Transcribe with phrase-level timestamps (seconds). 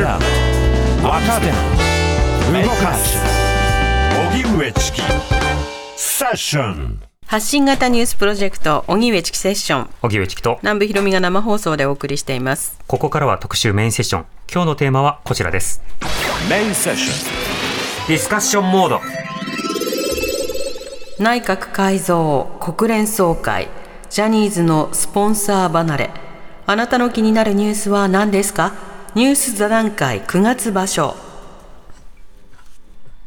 [0.00, 0.18] ダ
[1.02, 1.46] 若手。
[2.66, 3.18] 動かす。
[4.32, 5.02] 荻上チキ。
[5.96, 7.00] セッション。
[7.26, 9.90] 発信型ニュースプロジェクト荻上チキセッション。
[10.02, 10.58] 荻上チキと。
[10.62, 12.78] 南部ひろみが生放送でお送りしています。
[12.86, 14.26] ここからは特集メインセッション。
[14.52, 15.82] 今日のテーマはこちらです。
[16.48, 17.10] メインセッシ
[18.08, 19.00] ディスカッションモード。
[21.18, 23.68] 内閣改造国連総会。
[24.08, 26.10] ジャニーズのスポンサー離れ。
[26.64, 28.87] あなたの気になるニュースは何ですか？
[29.14, 31.16] ニュース座談会9月場所。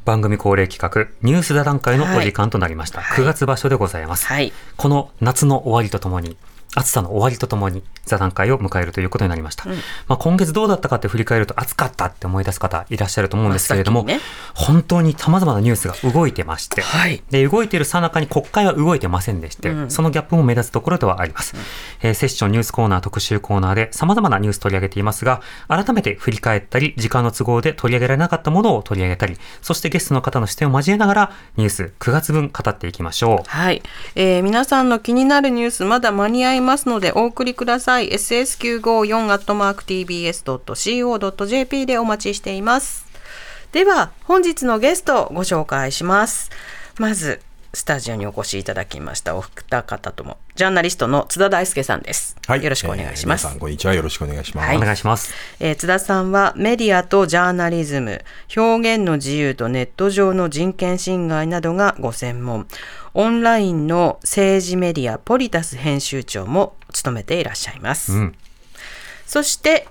[0.05, 3.23] 番組恒例企画ニュース座談会のお時間となりました、はい。
[3.23, 4.53] 9月場所でございます、はい。
[4.77, 6.37] この夏の終わりとともに
[6.75, 9.65] 暑さの終わりとともに座談会を迎えるということになりました、
[10.07, 14.19] まあ、今月どうだったかって振り返ると暑かったって思い出す方いらっしゃると思うんですけれども、ね。
[14.55, 17.23] 本当に様々なニュースが動いてまして、はい。
[17.29, 21.55] で動いている最中に国会は動いてませんでして、そのギャップも目立つところではあります、
[22.01, 33.49] えーセッションニュースコーナー特集コーナーで様々なニュース取り上げていますが改めて振り返ったり時間の都合で取り上げられなかったものを取り上げたりそしてゲストの方の視点を交えながらニュース9月分語っていきましょう。
[33.49, 33.81] はい、
[34.15, 38.09] えー皆さんの気になるニュースまだ間に合いますのでお送りください。
[38.09, 43.05] ss954 アットマーク tbs.co.jp でお待ちしています。
[43.71, 46.49] では本日のゲストをご紹介します。
[46.97, 47.41] まず
[47.73, 54.67] スタジオにお越しいただきましたお二方ともジャーナリストの津田大輔さんです、よろしくお願いします、えー皆さんこんにちはよろしくお願いします。
[54.67, 58.23] はいお願いしますえー津田さんはメディアとジャーナリズム、
[58.55, 62.67] 表現の自由とネット上の人権侵害などがご専門。
[63.13, 68.13] オンラインの政治メディアポリタス編集長も務めていらっしゃいます。
[68.13, 68.35] うん
[69.25, 69.87] そして、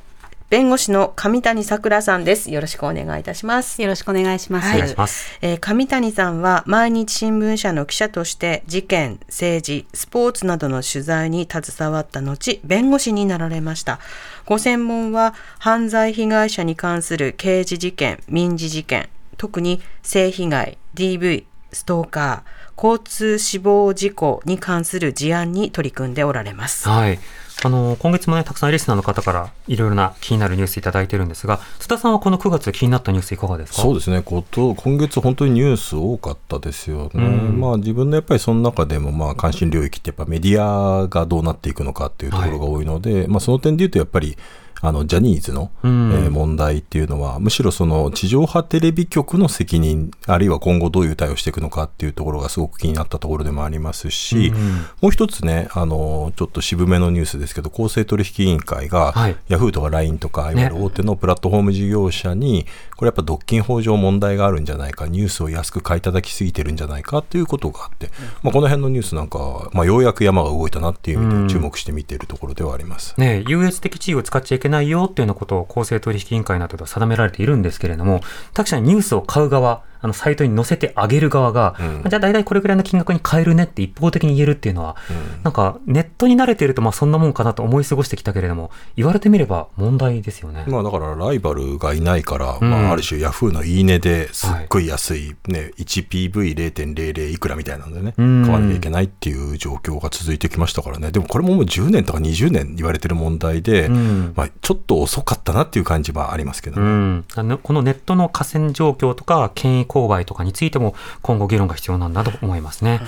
[0.51, 2.51] 弁護士の上谷さくらさんです。
[2.51, 3.81] よろしくお願いいたします。
[3.81, 4.67] よろしくお願いします。
[4.67, 14.01] はいお願いしますえー上谷さんは毎日新聞社の記者として事件、政治、スポーツなどの取材に携わった後、弁護士になられました。
[14.45, 26.89] ご専門は犯罪被害者に関する刑事事件、民事事件、特に性被害、DV、ストーカー、交通死亡事故に関する事案に取り組んでおられます。
[26.89, 27.21] はい。
[27.63, 33.83] あの、今月もね、たくさんリスナーの方からいろいろな気になるニュースいただいてるんですが、須田さんはこの9月気になったニュースいかがですか？
[33.83, 34.23] そうですね。
[34.23, 37.61] こと今月、本当にニュース多かったですよね、うん。
[37.61, 44.39] まあ、自分のやっぱりその中でもまあ関心領域ってやっぱメディアがどうなっていくのかっていうところが多いので、まあ、その点でいうとやっぱり
[44.81, 46.13] あのジャニーズの、うん。
[46.13, 54.61] えー問題っていうのはむしろその地上波テレビ局の責任あるいは今後どういう対応していくのかっていうところがすごく気になったところでもありますし、うん
[55.01, 59.37] もう一つねあのちょっと渋めのニュースですけど公正取引委員会が、はい。
[59.49, 62.67] ヤフーとか LINE とかいわゆる大手のプラットフォーム事業者に、
[62.97, 68.11] これやっぱ独禁法上問題があるんじゃないか、ニュースを安く買い叩きすぎてるんじゃないかっていうことがあって、
[68.43, 73.15] まあ、この辺のニュースなんかは、まあ、ようやく山が動いたなっていう意味で注目して見ているところではあります。
[73.19, 78.21] ね、優越的地位を使っちゃいけないよっていうようなことを公正取引委員会などで定められているんですけれども、
[78.55, 84.97] 確かにニュースを買う側、あのサイトに載せてあげる側が、うんじゃあ大体これぐらいの金額に買えるねって一方的に言えるっていうのは、
[85.45, 90.65] なんかネットに慣れているとまあそんなもんかなと思い過ごしてきたけれども、言われてみれば問題ですよね。
[90.67, 101.11] まあだからライバルがいないから、うんまあある種ヤフーのいいねですっごい安い、ね、1PV0.00 いくらみたいなのでね、うん買わなきゃいけないっていう状況が続いてきましたからね。
[101.11, 106.87] でもこれももう10年とか20年言われてる問題で、うんまあちょっと遅かったなっていう感じはありますけどね。
[106.87, 113.01] うん、あのこのネットの河川状況とか権威勾配とかについても今後議論が必要なんだと思いますね。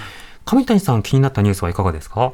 [0.45, 2.33] 上谷さん気になったニュースはいかがですか？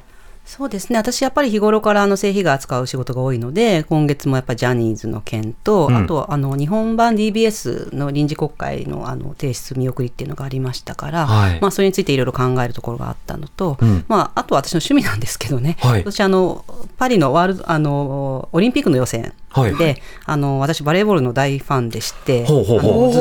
[0.49, 0.99] そうですね。
[0.99, 5.97] 私やっぱり日頃からあの性被害扱う仕事が多いので、今月もやっぱりジャニーズの件と、うん。
[6.05, 11.61] あとあの日本版 DBS の臨時国会のあの提出見送りっていうのがありましたから、はい。
[11.61, 14.07] まあそれについていろいろ考えるところがあったのと、うん。
[14.09, 15.77] まああとは私の趣味なんですけどね。
[15.81, 16.01] はい。
[16.01, 16.65] 私あの
[16.97, 19.77] パリのワールドあのオリンピックの予選はい。
[19.77, 22.53] で、あの私バレーボールの大ファンでして、ず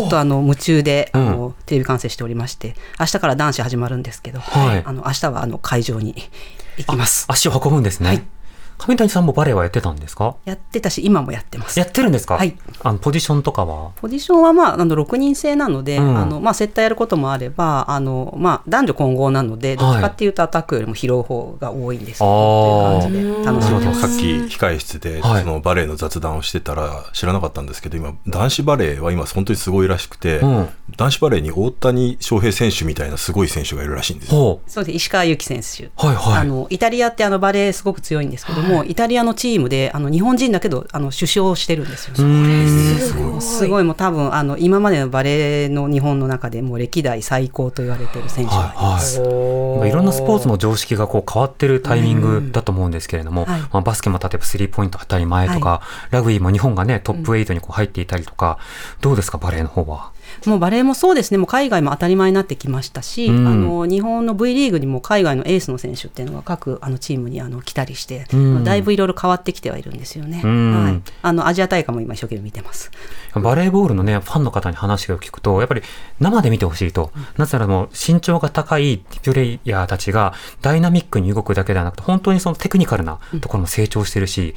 [0.06, 1.28] っとあの夢中で、うん。
[1.28, 4.84] あのテレビ観戦しておりまして、明日から男子始まるんですけど、はい。
[4.86, 6.16] あの明日はあの会場に
[6.78, 7.26] 行きます。
[7.28, 8.08] 足を運ぶんですね。
[8.10, 8.37] はい
[8.78, 10.36] 上谷さんもバレエはやってたんですか？
[10.46, 11.80] やってたし、今もやってます。
[11.80, 11.86] や。
[11.86, 12.36] ってるんですか？
[12.36, 12.56] はい。
[12.84, 13.92] あのポジションとかは？
[13.96, 16.18] ポジションは、まあ、あの6人制なので、うん。
[16.18, 23.08] あのまあ、接待やることもあればあの、まあ、男女混合なので、どっちかっていうとアタックよりも拾う方が多いんですけど、あー。
[23.08, 23.58] という感。
[23.62, 24.26] さっき
[24.56, 25.44] 控え室ではい。
[25.44, 30.70] そのバレエの雑談をしてたら知らなかったんですけど今男子バレーは今本当にすごいらしくて、うん。
[30.96, 34.92] 男子バレーに大谷翔平選手みたいなすごい選手がいるらしいんですそうです。
[34.92, 36.42] 石川祐希選手、はいはい。
[36.42, 42.14] あのイタリアってあのバレーすごく強いんですけども、イタリアのチームであの日本人だけどあの首相をしてるんですよ。
[42.18, 43.00] うん。
[43.00, 43.42] すごい。
[43.42, 43.84] すごい。
[43.84, 49.20] もう多分あの今までのバレーの日本の中でもう歴代最高と言われてる選手がいます。
[49.20, 53.62] いろんなスポーツの常識がこう変わってるタイミングだと思うんですけれども、はい。
[53.62, 55.82] まあ、バスケも例えばスリーポイント当たり前とか、
[56.12, 58.60] ラグビーも日本がねトップ8にこう入っていたりとか、
[59.02, 60.12] どうですかバレーの方は？
[60.46, 63.48] もうバレーもそうですね、もう海外も当たり前になってきましたし、うん。
[63.48, 68.64] あの日本の V リーグにも海外のエースの選手っていうのが各あのチームにあの来たりして、うん。
[68.64, 70.42] だいぶいろいろ変わってきてはいるんですよね。
[70.44, 70.84] うん。
[70.84, 72.92] はい、あのアジア大会も今一生懸命見てます。
[73.36, 75.82] バレーボールのね、ファンの方に話を聞くと、やっぱり
[76.20, 77.12] 生で見てほしいと。
[77.38, 84.56] なぜならもう身長が高いプレイヤーたちがダイナミックに動くだけではなくて、本当にそのテクニカルなところも成長してるし、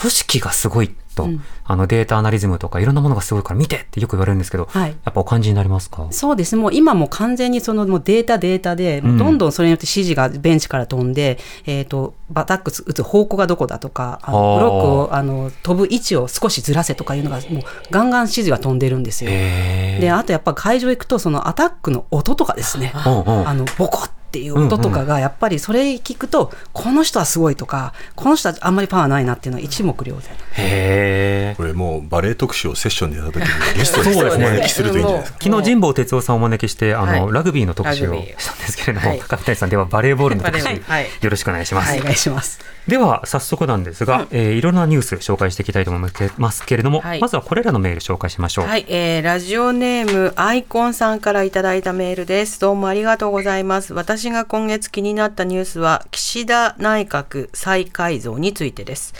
[0.00, 1.42] 組織がすごいと、うん。
[1.64, 4.90] あのデータアナリズムとかいろんなものがすごいから見てってよく言われるんですけど、はい。
[4.90, 6.06] やっぱお感じになりますか？
[6.10, 6.56] そうです。
[6.56, 19.30] ね、もう今もう完全にそのもうデータ、データで、どんどんそれによって指示がベンチから飛んで、えー、とバタック打つ方向がどこだとか、あのブロックをあの飛ぶ位置を少しずらせとかいうのが、もうガンガン指示が飛んでるんですよ。
[19.30, 23.48] であとやっぱ会場行くと、そのアタックの音とかですね、うんうん。
[23.48, 30.22] あのボコっていう音とかが、やっぱりそれ聞くと、この人はすごいとか、この人はあんまりパワーないなっていうのは一目瞭然。
[30.52, 35.38] へーこれもうバレエ特集をセッションでやった時にゲストにそうですねお招きするといいんじゃないですか。
[35.42, 41.98] 昨日神保哲夫さんをお招きして、あの、はいラグビーの特集をしたんですけれども、はい高谷さんではバレーボールの特集、よろしくお願いします。
[41.98, 42.60] お願いします。
[42.86, 48.66] では早速なんですが、えーいろんなニュース紹介していきたいと思いますけれども、はいまずはこれらのメール紹介しましょう。
[48.66, 52.60] はい、えーラジオネームアイコンさんからいただいたメールです。
[52.60, 53.94] どうもありがとうございます。
[53.94, 59.14] 私が今月気になったニュースは岸田内閣再改造についてです。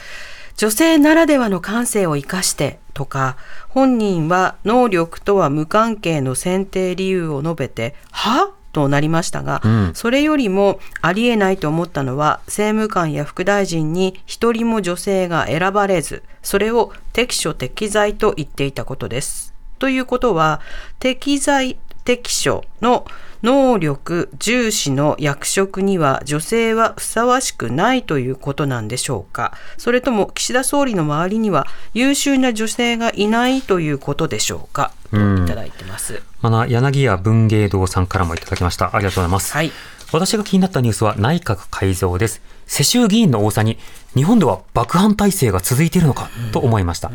[0.57, 3.37] 女性ならではの感性を生かしてとか、
[3.69, 8.53] 本人は能力とは無関係の選定理由を述べて、は？
[8.73, 19.55] となりましたが、うんそれよりもありえないと思ったのは政務官や副大臣に一人も女性が選ばれずそれを適所適材と言っていたことです。
[19.79, 20.61] ということは
[20.99, 23.07] 適材適所の
[23.43, 29.53] 能力重視の役職には女性はふさわしくないということなんでしょうか？
[29.77, 34.93] それとも岸田総理の周りには優秀な女性がいないということでしょうか？
[35.11, 36.23] といただいてます。
[36.43, 38.95] また柳家文芸堂さんからもいただきました。
[38.95, 39.53] ありがとうございます。
[39.53, 39.73] はい
[40.11, 42.41] 私が気になったニュースは内閣改造です。
[42.69, 43.79] 世襲議員の多さに
[44.15, 47.11] 日本では爆破体制が続いているのかと思いました。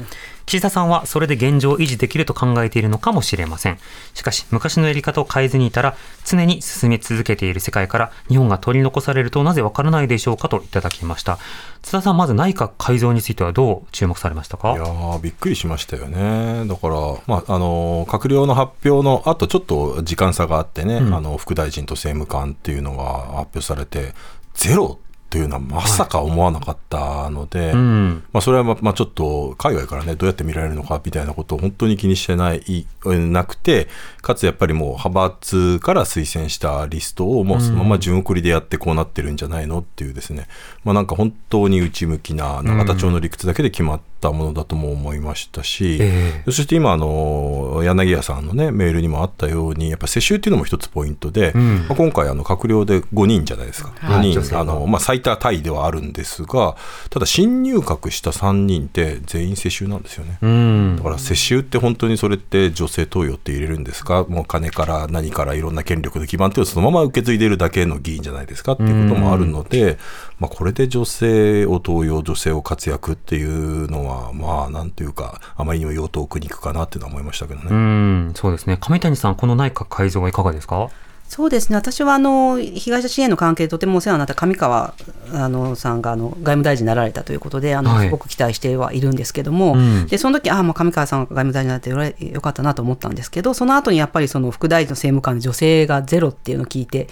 [0.45, 3.79] 岸田さんはそれで現状を維持できると考えているのかもしれません。
[4.13, 5.95] しかし昔のやり方を変えずにいたら
[6.25, 11.39] 常に進め続けている世界から日本が取り残されるとなぜわからないでしょうかといただきました。
[11.81, 14.73] 津田さんまず内閣改造についてはどう注目されましたか？
[14.73, 16.65] いやーびっくりしましたよね。
[16.67, 16.95] だから、
[17.27, 24.13] まあ、あの、閣僚の発表の後、ちょっと時間差があってね、うんあの、副大臣と政務官っていうのが発表されて、
[24.53, 24.99] ゼロ
[25.33, 28.23] というのはまさか思わなかったので、うん。
[28.31, 33.87] まあ、それはまあまあちょっと海外からねどうやって見られるのかみたいなことを本当に気にしてないなくて
[34.21, 40.47] かつやっぱりもう派閥から推薦したリストをもうそのまま順送りでやってこうなってるんじゃないのっていうですね、
[40.83, 51.85] まあ、なんか本当に内向きな永田町の理屈だけで決まったものだとも思いましたし、えそして今あの柳家さんのねメールにもあったようにやっぱ世襲っていうのも一つポイントで、うん。
[51.87, 54.31] まあ、今回あの閣僚で5人じゃないですか、はい。
[54.31, 54.43] 5女性が。
[54.43, 56.75] 人あの、まあ、最多タイではあるんですが
[57.09, 60.37] ただ新入閣した3人って全員世襲なんですよね。
[60.41, 60.95] うん。
[60.97, 61.03] だ。
[61.03, 64.25] から世襲って本当にそれって女性登用って入れるんですか？
[64.25, 69.97] もう金から何からいろんな権力の基盤っていうのをそのまま受け継いでるだけの議員じゃないですかっていうこともあるので、
[70.39, 77.67] まあ、これで女性を登用女性を活躍っていうのはまあなんていうかあまりにも用途苦肉かなっていうのは思いましたけどね。
[77.69, 78.77] うん、そうですね。
[78.77, 80.89] 上谷さん、この内閣改造はいかがですか？
[81.29, 84.93] そうですね私はあの被害者支援の関係でとてもお世話になった上川
[85.33, 97.07] あのさんがあの外務大臣になられたということであの、はいすごく期待してはいるんですけども、うんでその時ああもう上川さんが外務大臣になってよかったなと思ったんですけどその後にやっぱりその副大臣の政務官で女性がゼロっていうのを聞いて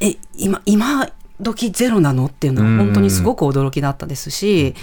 [0.00, 1.06] え今今
[1.42, 2.26] 時ゼロなの？
[2.26, 4.74] っていうのは本当にすごく驚きだったですし、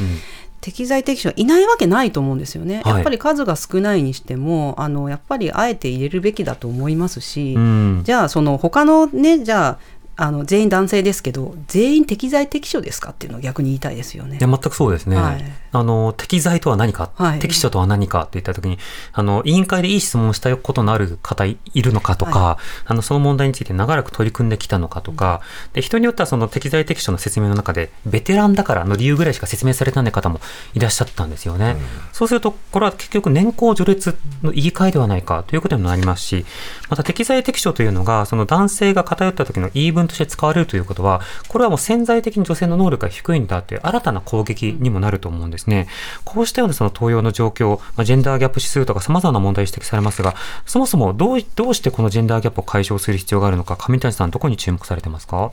[0.62, 2.94] 適材適所はいないわけないと思うんですよね、はい。
[2.96, 8.02] やっぱり数が少ないにしてもあのやっぱりあえて入れるべきだと思いますし、うん。
[8.04, 9.80] じゃあその他のねじゃあ
[10.18, 14.48] あの全員男性ですけど全員適材適所ですかっていうのを逆に言いたいですよねいや、。
[14.48, 15.18] 全くそうですね。
[15.18, 15.44] はい
[15.76, 18.80] あの、適材とは何か、はい適所とは何かって言ったときに、
[19.12, 25.42] あの、委員会でいい質問をしたことのある方いいるのかとか、あの、その問題について長らく取り組んできたのかとか、
[25.74, 30.40] で、人によってはその適材適所の説明の中で、ベテランだからの理由ぐらいしか説明されてない方も
[30.74, 31.76] いらっしゃったんですよね。
[32.14, 36.46] そうすると、これは結局年功序列の言い換えではないかということにもなりますし、
[36.90, 45.88] また適材適所というのが、その男性が偏った時の言い分文として使われるということは、これはもう潜在的に女性の能力が低いんだという新たな攻撃にもなると思うんですね。
[46.24, 50.36] こうしたようなその東洋の状況、まあ、ジェンダーギャップ指数とか様々な問題指摘されますが、
[50.66, 55.52] そもそもどうどうしてこのジェンダーギャップを解消する必要があるのか、上谷さん、どこに注目されてますか？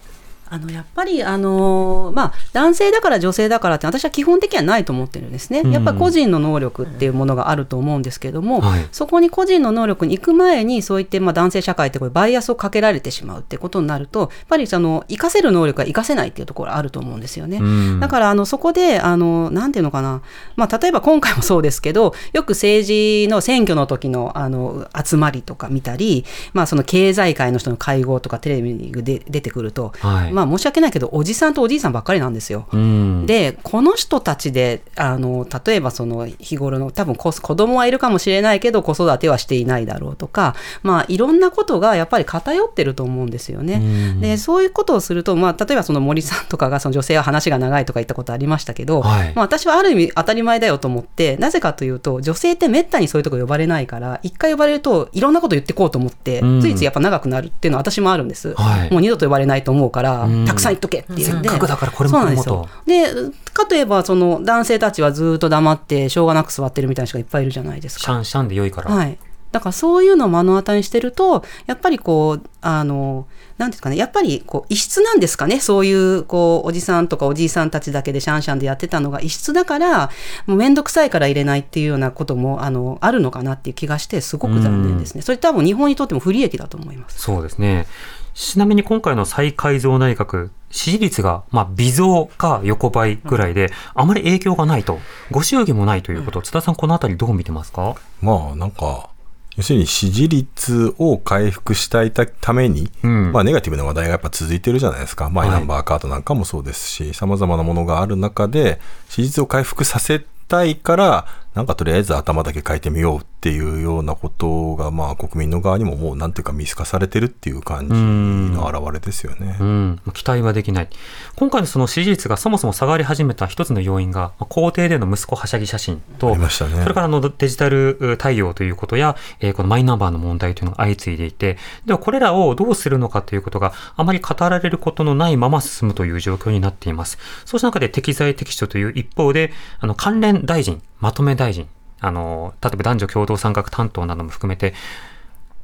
[0.53, 17.59] あのやっぱり、あのまあ、男性だから女性だからって私は基本的にはないと思ってるんですね、やっぱり個人の能力っていうものがあると思うんですけれども、はい、そこに個人の能力に行く前にそういってまあ男性社会ってこれバイアスをかけられてしまうってことになるとやっぱりその活かせる能力が活かせないっていうところあると思うんですよね。
[17.99, 20.21] だからあのそこであのなんていうのかな、
[20.57, 32.67] まあ、例えば今回もそうですけどよく政治の選挙の時のあの集まりとか見たり、まあ、その経済界の人の会合とかテレビで出てくると、はい、まあ申し訳ないけどおじさんとおじいさんばっかりなんですよ。
[32.73, 43.75] うん、でこの人たちであの例えばその日頃の多分子供はいるかもしれないけど子育てはしていないだろうとか、まあ、いろんなことがやっぱり偏ってると思うんですよね。
[43.75, 43.79] う
[44.17, 58.55] ん、でそういうことをすると、まあ、例えばその森さんとかがその女性は話が長いとか言ったことありましたけど、はい、まあ、私はある意味当たり前だよと思ってなぜかというと女性ってめったにそういうとこ呼ばれないから一回呼ばれるといろんなこと言ってこうと思って、うん、ついついやっぱ長くなるっていうのは私もあるんです。
[58.55, 61.49] はい、もう二度と呼ばれないと思うから、たくさん言っとけっていうんで。
[61.49, 62.69] だからこれもこれもと。
[62.87, 63.07] で
[63.53, 68.05] かといえばその男性たちはずっと黙ってしょうがなく座ってるみたいな人がいっぱいいるじゃないですか。
[68.05, 68.91] シャンシャンで良いから。
[68.91, 69.19] はい。
[69.53, 73.27] だからそういうのを目の当たりにしてると、やっぱりこう、あの、
[73.59, 80.11] なんですかね、やっぱりこう異質なんですかね、そういうこうおじさんとかおじいさんたちだけでシャンシャンでやってたのが異質だから、
[80.47, 85.23] もうめんどくさいから入れないっていうようなこともあのあるのかなっていう気がして、すごく残念ですね。
[85.23, 87.21] それ多分日本にとっても不利益だと思います。
[87.21, 87.87] そうですね。
[88.35, 94.99] ちなみに今回の再改造内閣、支持率が、まあ、微増か横ばいぐらいで、あまり影響がないと、
[95.31, 97.95] ご祝儀もないということ、津田さん、このあたりどう見てますか？
[98.21, 99.11] まあ、なんか、
[99.57, 119.57] 要するに支持率を回復したいために、うん、まあ、ネガティブな話題がやっぱ続いてるじゃないですか、マイナンバーカードなんかもそうですし、さまざまなものがある中で、支持率を回復させたいから、なんかとりあえず頭だけ変えてみようっていうようなことが、まあ国民の側にももうなんていうか見透かされてるっていう感じの表れですよね。
[119.61, 120.89] うん、期待はできない。
[121.37, 137.19] 今回のその支持率がそもそも下がり始めた一つの要因が、皇帝での息子はしゃぎ写真と、ね、それからのデジタル対応ということや、えー、このマイナンバーの問題というのが相次いでいて、ではこれらをどうするのかということがあまり語られることのないまま進むという状況になっています。
[137.45, 141.69] そうした中で適材適所という一方で、あの関連大臣、まとめ大臣、
[142.01, 144.73] あの、例えば男女共同参画担当なども含めて、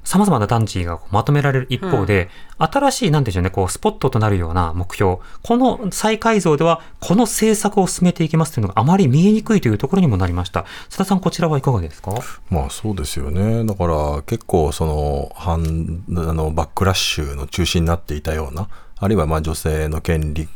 [0.04, 10.64] 様々な団地がまとめられる一方で、うん、新しい、なんでしょうね、こう、スポットとなるような目標、この再改造では、この政策を進めていきますというのがあまり見えにくいというところにもなりました。
[10.88, 12.12] 須田さん、こちらはいかがですか？
[12.49, 13.64] まあそうですよね。
[13.66, 18.68] だから結構、その、反、あの、バックラッシュの中心になっていたような、
[19.00, 20.48] あるいはまあ女性の権利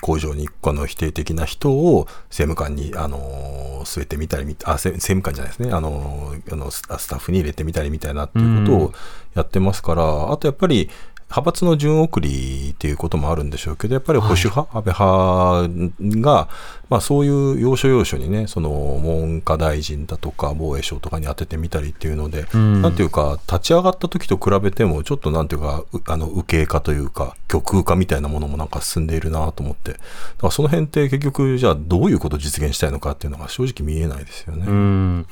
[0.00, 8.92] 向上にこの否定的な人を政務官に、あの据えてみたりあ、政務官じゃないですね、あのあのスタッフに入れてみたりみたいなっていうことを
[9.34, 10.90] やってますから、あとやっぱり、
[11.34, 16.48] 派閥の順送りっていうこともあるんでしょうけど、やっぱり保守派、はい、安倍派が、
[16.88, 30.02] まあ、そういう要所要所にね、その文科大臣だとか防衛省とかに当ててみたりっていうので、うん、なんていうか、立ち上がった時と比べても、ちょっとなんていうか、あの右傾化というか、極右化みたいなものもなんか進んでいるなと思って、だか
[30.42, 34.66] らその辺って結局、じゃあどういうことを実現したいのかっていうのが正直見えないですよね。
[34.68, 35.26] うん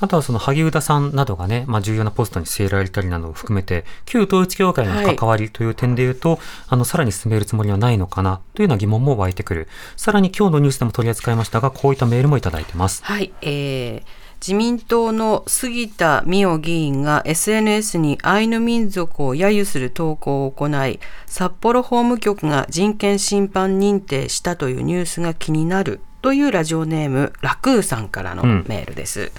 [0.00, 6.38] あとはその萩生田さんなどがね、まあ、重要なポストに据えられたりなどを含めて、旧統一教会の関わりという点で言うと、はい、
[6.68, 9.68] あの、さらに進めるつもりはないのかなというような疑問も湧いてくる。
[9.96, 13.02] さらに今日のニュースでも取り扱いましたが、こういったメールもいただいてます。
[13.04, 29.20] はい、えー自民党の杉田水脈議員が SNS にアイヌ民族を揶揄する投稿を行い、札幌法務局が人権侵犯認定したというニュースが気になるというラジオネーム、ラクーさんからのメールです。
[29.20, 29.30] うん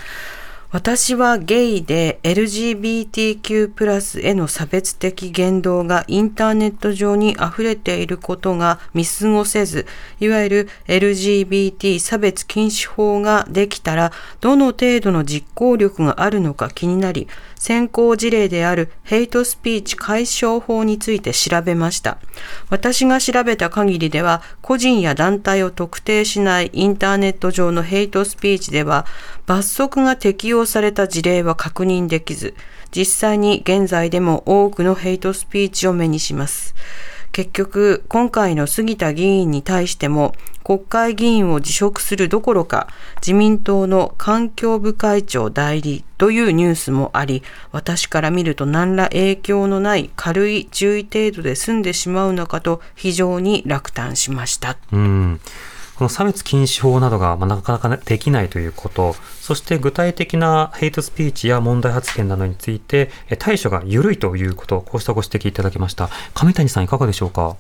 [0.78, 9.88] 私はゲイで LGBTQ+ への差別的言動がインターネット上に溢れていることが見過ごせず、
[10.20, 17.28] いわゆる LGBT 差別禁止法ができたら、どの程度の実行力があるのか気になり、
[17.58, 22.18] 先行事例であるヘイトスピーチ解消法について調べました。
[22.70, 29.06] 私が調べた限りでは、個人や団体を特定しないインターネット上のヘイトスピーチでは、
[29.46, 32.54] 罰則が適用された事例は確認できず、
[32.96, 36.76] 実際に現在でも多くのヘイトスピーチを目にします。
[37.38, 54.76] 結局今回の杉田議員に対しても国会議員を辞職するどころか自民党の環境部会長代理というニュースもあり私から見ると何ら影響のない軽い注意程度で済んでしまうのかと非常に落胆しました。
[54.92, 55.40] うん
[55.98, 66.10] この差別禁止法などが、まあ、なかなかできないということ、そして具体的なヘイトスピーチや問題発言などについて、対処が緩いということ、こうしたご指摘いただきました。
[66.36, 67.56] 上谷さん、いかがでしょうか？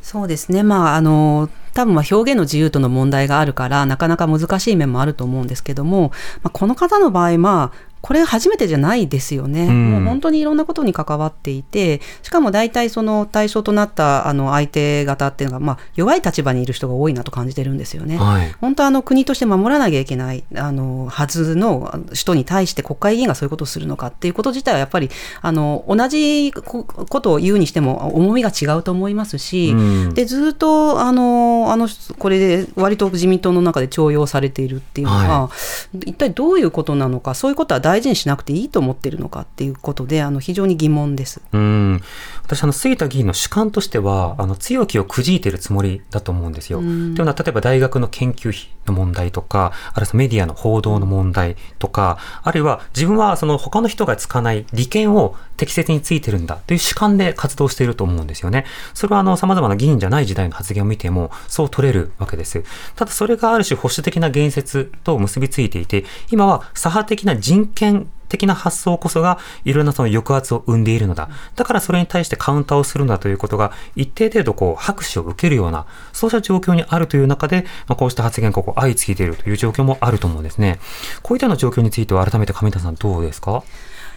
[0.00, 6.12] そうですね、まあ、あの多分ま表現の自由との問題があるからなかなか難しい面もあると思うんですけども、
[6.42, 18.18] まあ、この方の場合、まあ、これ初めてじゃないですよね、うん、もう本当にいろんなことに関わっていて、しかも大体その対象となったあの相手方っていうのが、まあ、弱い立場にいる人が多いなと感じてるんですよね。
[18.18, 25.08] はい、本当あの国として守らなきゃいけないあのはずの人に対して国会議員がそういうことをするのかっていうこと自体はやっぱり
[25.40, 26.84] あの同じこ
[27.22, 35.50] とを言うにしても重みが違うと思いますし、うん、でずっとあのあのこれで割と自民党の中で重用されているっていうのは、は
[35.94, 42.00] い、一体どういうことなのかそういうことは大事にしなくていいと思ってるのかっていうことであの非常に疑問ですうん
[42.42, 46.78] 私あの杉田議員の主観としてはあの強気をくじいてるつもりだと思うんですよ。
[46.78, 58.66] というのは例えば大学の研究費の問題とかあるいはメディアの報道の問題とかあるいは自分はその他の人が使わない利権を適切についてるんだという主観で活動していると思うんですよね。
[58.92, 62.64] それはあの様々な議員じゃない時代の発言を見てもそう取れるわけです。
[62.96, 67.83] ただそれがある種保守的な言説と結びついていて今は左派的な人権
[68.28, 71.28] 的な発想こそがいろんなその抑圧を生んでいるのだ。
[71.54, 80.80] だからそれに対してカウンターをするんだということが一定程度こう拍手を受けるような、そうした状況にあるという中で、まあ、こうした発言がこう相次いでいるという状況もあると思うんですね。
[81.22, 83.62] こういったような状況については改めて上田さんどうですか？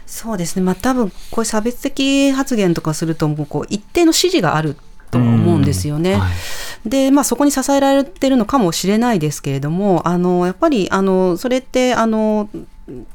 [0.06, 0.64] そうですね。
[0.64, 4.78] まあ多分こういう差別的発言とかするともうこう一定の支持がある
[5.12, 6.16] と思うんですよね。
[6.16, 6.28] は
[6.86, 12.50] い、で、まあ、そこに支えられてるのかもしれないですけれども、あのやっぱりあのそれってあの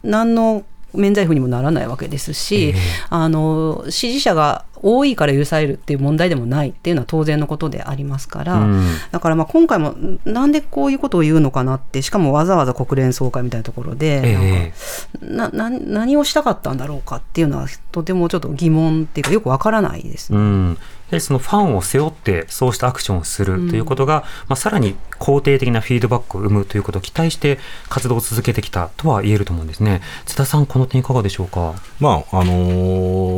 [0.02, 0.64] 何の
[0.94, 2.76] 免罪符にもならないわけですし、えー、
[3.08, 20.38] あの支持者が多いから許されるっていう問題でもないっていうのは当然のことでありますから、うん、だからまあ今回もなんでこういうことを言うのかなってしかもわざわざ国連総会みたいなところで、えー、なな何をしたかったんだろうかっていうのはとてもちょっと疑問っていうかよくわからないですね。
[20.38, 20.78] うん
[21.12, 27.58] やはりそのファンを背負ってそうしたアクションをするということが、うん、まあ、さらに肯定的なフィードバックを生むということを期待して
[27.90, 30.00] 活動を続けてきたとは言えると思うんですね。
[30.24, 31.74] 津田さん、この点いかがでしょうか？
[32.00, 32.52] まああの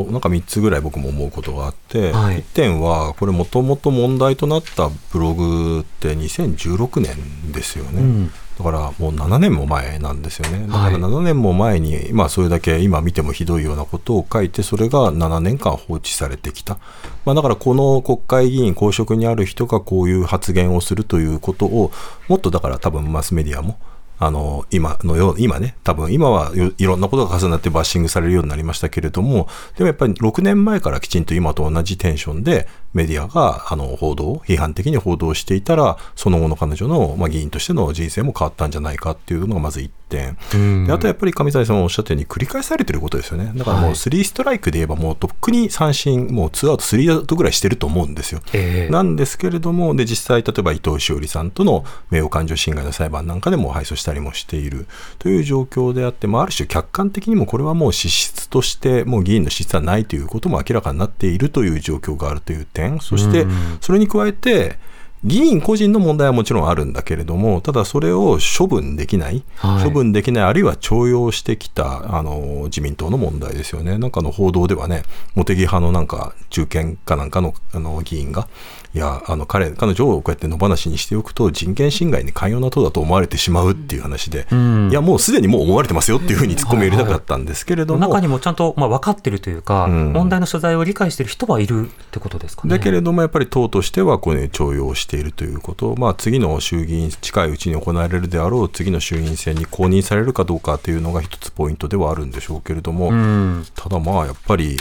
[0.07, 8.01] ー、なんか3つぐらい僕も思うことがあって、はい、1点は、これ、もともと問題となったブログって2016年ですよね。
[8.01, 16.79] うんだからもう7年も前なんですよね、だから7年も前に、まあ、それだけ今見てもひどいようなことを書いて、それが7年間放置されてきた、
[17.25, 21.91] まあ、だからこの国会議員、公職にある人がこういう発言をするということを、
[22.29, 23.77] もっとだから多分マスメディアも、
[24.21, 48.41] あの今のよう今ね、多分今はいろんなことが重なってバッシングされるようになりましたけれども、でもやっぱり6年前からきちんと今と同じテンションでメディアがあの報道、批判的に報道していたら、その後の彼女の、まあ、議員としての人生も変わったんじゃないかっていうのがまず1点、であとやっぱり上谷さんもおっしゃったように、繰り返されてることですよね、だからもう3ストライクで言えば、もうとっくに三振、もう2アウト、3アウトぐらいしてると思うんですよ。
[48.53, 54.87] えー、なんですけれども、で実際、例えば伊藤詩織さんとの名誉感情侵害の裁判なんかでも敗訴したりもしている。
[55.19, 62.84] という状況であって、まあ、ある種、客観的にもこれはもう資質として、もう議員の資質はないということも明らかになっているという状況があるという点。
[62.91, 63.47] 点、そして
[63.81, 64.77] それに加えて、
[65.25, 73.97] 議員個人の問題はもちろんあるんだけれども、ただそれを処分できない、はい、処分できない、あるいは徴用してきたあの自民党の問題ですよね。
[73.97, 75.03] なんかの報道ではね、
[75.35, 78.49] 茂木派のなんか中堅かなんかのあの議員が、
[78.95, 92.71] いや、あの彼彼女をこうやって野放しにしておくと、人権侵害に寛容な党だと思われてしまうっていう話で、うん、いや、もうすでにもう思われてますよっていうふうに突っ込みを入れたかったんですけれども、はいはい、中にもちゃんと、まあ、分かってるというか、うん、問題の所在を理解している人はいるってことですかね。
[92.71, 104.79] だけれども、やっぱり党としては、こういう徴用しているということ、まあ、次の衆議院、近いうちに行われるであろう次の衆院選に公認されるかどうかというのが一つポイントではあるんでしょうけれども、うん、ただまあ、やっぱり、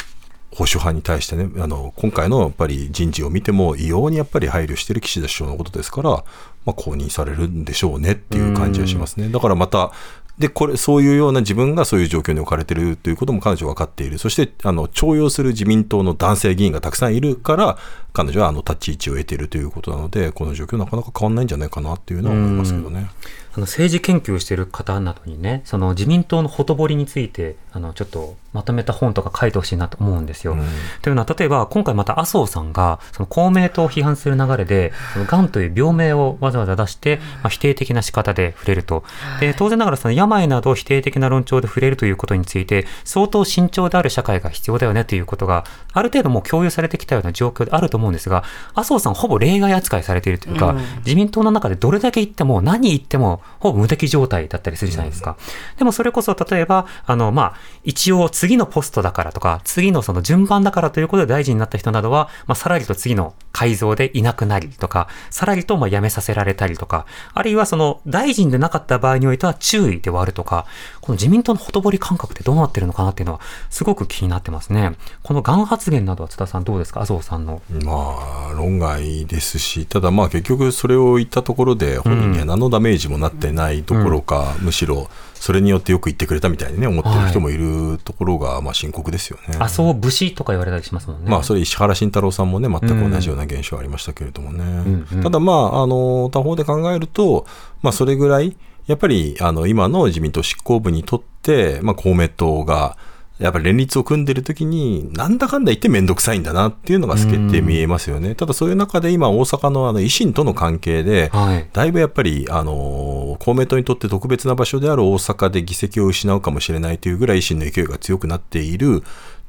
[0.55, 6.23] 保守派に対してね、あの今回のやっぱり人事を見ても、異様にやっぱり配慮している岸田首相のことですから、ま
[6.67, 9.29] あ、公認されるんでしょうねっていう感じはしますね。
[9.29, 9.91] だからまた
[10.37, 17.77] でこれそういうような自分がそういう状況に置かれているということも彼女は分かっている、そしてあの重用する自民党の男性議員がたくさんいるから、
[18.13, 23.11] 彼女はあの立ち位置を得ているということなので、この状況、なかなか変わらないんじゃないかなっていうのは思いますけどね。
[23.55, 30.53] あの政治研究している方などにね、その自民党のほとぼりについて、あのちょっとまとめた本とか書いてほしいなと思うんですよ。
[30.53, 30.63] うん
[31.01, 39.03] というのは、例えば今回また麻生さんが、その公明党を批判する流れで、そのがんという病名をわざわざ出して、まあ、否定的な仕方で触れると。
[39.39, 55.37] で当然ながら、その病などを否定的な論調で触れるということについて、相当慎重である社会が必要だよねということが、ある程度もう共有されてきたような状況であると思うんですが、麻生さんほぼ例外扱いされているというか、うん自民党の中でどれだけ言っても、何言っても、ほぼ無敵状態だったりするじゃないですか。
[55.77, 57.53] でもそれこそ、例えば、あの、まあ、
[57.83, 70.65] 一応次のポストだからとか、次のその順番だからということで大臣になった人などは、まあ、さらりと次の改造でいなくなりとか、さらりとまあ辞めさせられたりとか、あるいはその大臣でなかった場合においては注意で割るとか、
[71.01, 74.95] この自民党のほとぼり感覚ってどうなってるのかなっていうのは、すごく気になってますね。
[75.21, 77.01] このがん発言などは津田さんどうですか？
[77.01, 77.61] 麻生さんの。
[77.83, 85.09] まあ、論外ですし、ただまあ結局それを言ったところで、本人には何のダメージもなってないどころか、むしろ
[85.43, 89.57] それによってよく言ってくれたみたいにね、思ってる人もいるところが、まあ深刻ですよね。
[89.59, 91.29] 麻生節とか言われたりしますもんね。
[91.29, 94.63] まあ、それ石原慎太郎さんもね、全く同じような現象ありましたけれどもね。
[94.63, 97.45] んうんただ、まあ、あの、他方で考えると、
[97.81, 98.55] まあ、それぐらい、
[98.87, 102.95] やっぱり、あの、今の自民党執行部にとって、まあ、公明党が、
[103.43, 108.35] やっぱり連立を組んでる時に、なんだかんだ言って面倒くさいんだなっていうのが透けて見えますよね。
[108.35, 111.69] ただそういう中で今、大阪のあの維新との関係で、はい。
[111.73, 119.03] だいぶやっぱり、あの公明党にとって特別な場所である大阪で議席を失うかもしれないというぐらい維新の勢いが強くなっている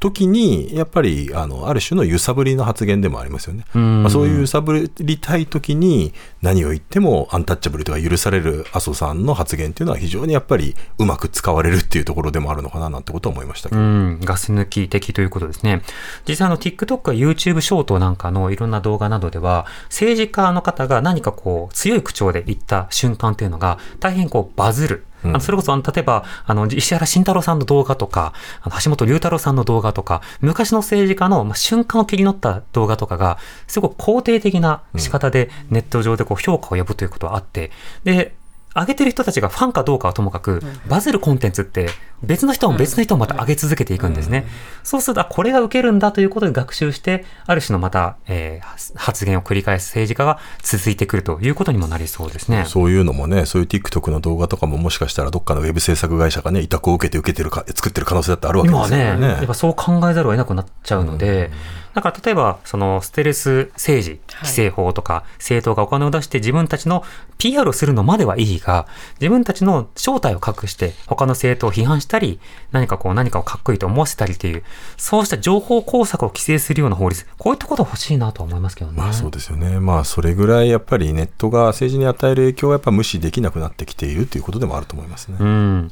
[0.04, 3.64] 時に、やっぱりあのある種の揺さぶりの発言でもありますよね。
[3.74, 6.12] うんまあ、そういう揺さぶりたい時に
[6.42, 13.80] 何を言ってもアンタッチャブルとか許される麻生さんの発言っていうのは非常にやっぱりうまく使われるっていうところでもあるのかななんてことは思いましたけど。
[13.80, 15.82] うん、ガス抜き的ということですね。
[16.28, 25.06] 実際あの TikTok や YouTube ショートなんかのいろんな動画などでは、政治家の方が何かこう強い口調で言った瞬間っていうのが大変こうバズる。
[25.24, 28.32] あのそれこそあの例えばあの石原慎太郎さんの動画とか、
[28.62, 37.70] あの橋本龍太郎さんの動画とか、昔の政治家のまあ瞬間を切り取った動画とかが、すごく肯定的な仕方でネット上でこう評価を呼ぶということはあって、
[38.04, 38.34] で、
[38.74, 41.88] 上げてる人たちがファンかどうかはともかく、バズるコンテンツって
[42.24, 44.46] 別の人も別の人もまた上げ続けていくんですね。
[44.82, 52.64] そうすると、あ、これが受けるんだということで学習して、ある種のまた、えー発発言を繰り返す政治家が続いてくるということにもなりそうですね。
[52.66, 61.50] そういうのもね、そういう TikTok の動画とかももしかしたらどっかのウェブ制作会社がね、委託を受けて受けてるか、作ってる可能性だってあるわけですよね、やっぱそう考えざるを得なくなっちゃうので、
[61.94, 67.04] だから例えば、そのステルス政治、規制法とか、政党がお金を出して自分たちの
[67.38, 68.88] PR をするのまではいいが、
[69.20, 72.40] 自分たちの正体を隠して、他の政党を批判したり、
[72.72, 74.62] 何かこう何かをかっこいいと思わせたりっていう、
[74.96, 78.98] そうした情報工作を規制するような法律、こういったこと欲しいなとは思いますけどね。
[78.98, 79.80] まあそうですよね。
[79.80, 85.36] まあそれぐらいやっぱりネットが政治に与える影響はやっぱ無視できなくなってきているということでもあると思いますね。
[85.40, 85.90] うん。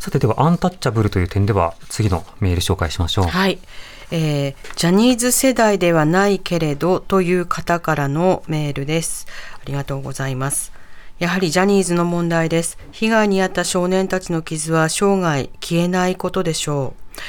[0.00, 3.24] さてでは、アンタッチャブルという点では、次のメール紹介しましょう。
[3.26, 3.58] はい、
[4.10, 9.26] えージャニーズ世代ではないけれどという方からのメールです。
[9.56, 10.72] ありがとうございます。
[11.20, 12.78] やはりジャニーズの問題です。
[12.92, 17.20] 被害に遭った少年たちの傷は生涯消えないことでしょう。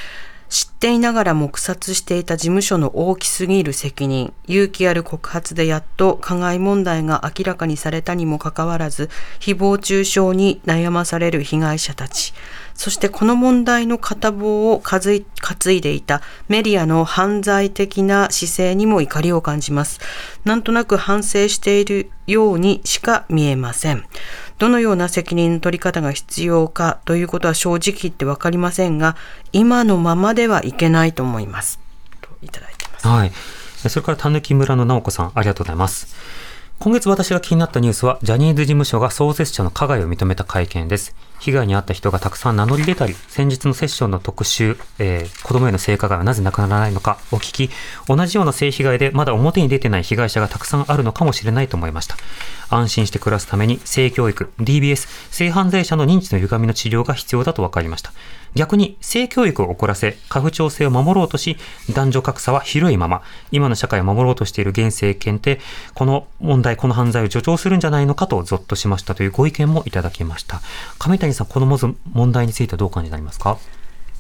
[0.48, 9.10] 知っていながら黙殺していた事務所の大きすぎる責任、勇気ある告発でやっと加害問題が明らかにされたにもかかわらず、
[9.42, 12.34] 誹謗中傷に悩まされる被害者たち、
[12.82, 20.00] そしてこの問題の片棒を担い担いでいたメディアの犯罪的な姿勢にも怒りを感じます。
[20.46, 24.04] なんとなく反省しているようにしか見えません。
[24.58, 29.16] どのような責任の取り方が必要かということは正直言って分かりませんが、
[29.54, 31.80] 今のままではいけないと思います。
[32.20, 33.08] といただいてます。
[33.08, 33.32] はい。
[33.88, 36.16] それから、たぬき村の直子さん、ありがとうございます。
[36.80, 41.16] 今月私が気になったニュースは、ジャニーズ事務所が創設者の加害を認めた会見です。
[41.42, 47.70] 被害に遭った人がたくさん名乗り出たり、先日のセッションの特集、えー子供への性加害はなぜなくならないのかを聞き、
[48.08, 52.16] 同じような性被害でまだ表に出てない被害者がたくさんあるのかもしれないと思いました。
[52.70, 58.14] 安心して暮らすために性教育、DBS、性犯罪者の認知の歪みの治療が必要だと分かりました。
[58.54, 61.58] 逆に性教育を遅らせ、過不調性を守ろうとし、
[61.94, 65.60] 男女格差は広いまま、今の社会を守ろうとしている現政権って、
[65.94, 70.62] この問題、この犯罪を助長するんじゃないのかとゾッとしましたというご意見もいただきました。
[71.00, 71.66] 亀谷さん、この
[72.14, 73.58] 問題についてはどうお感じになりますか？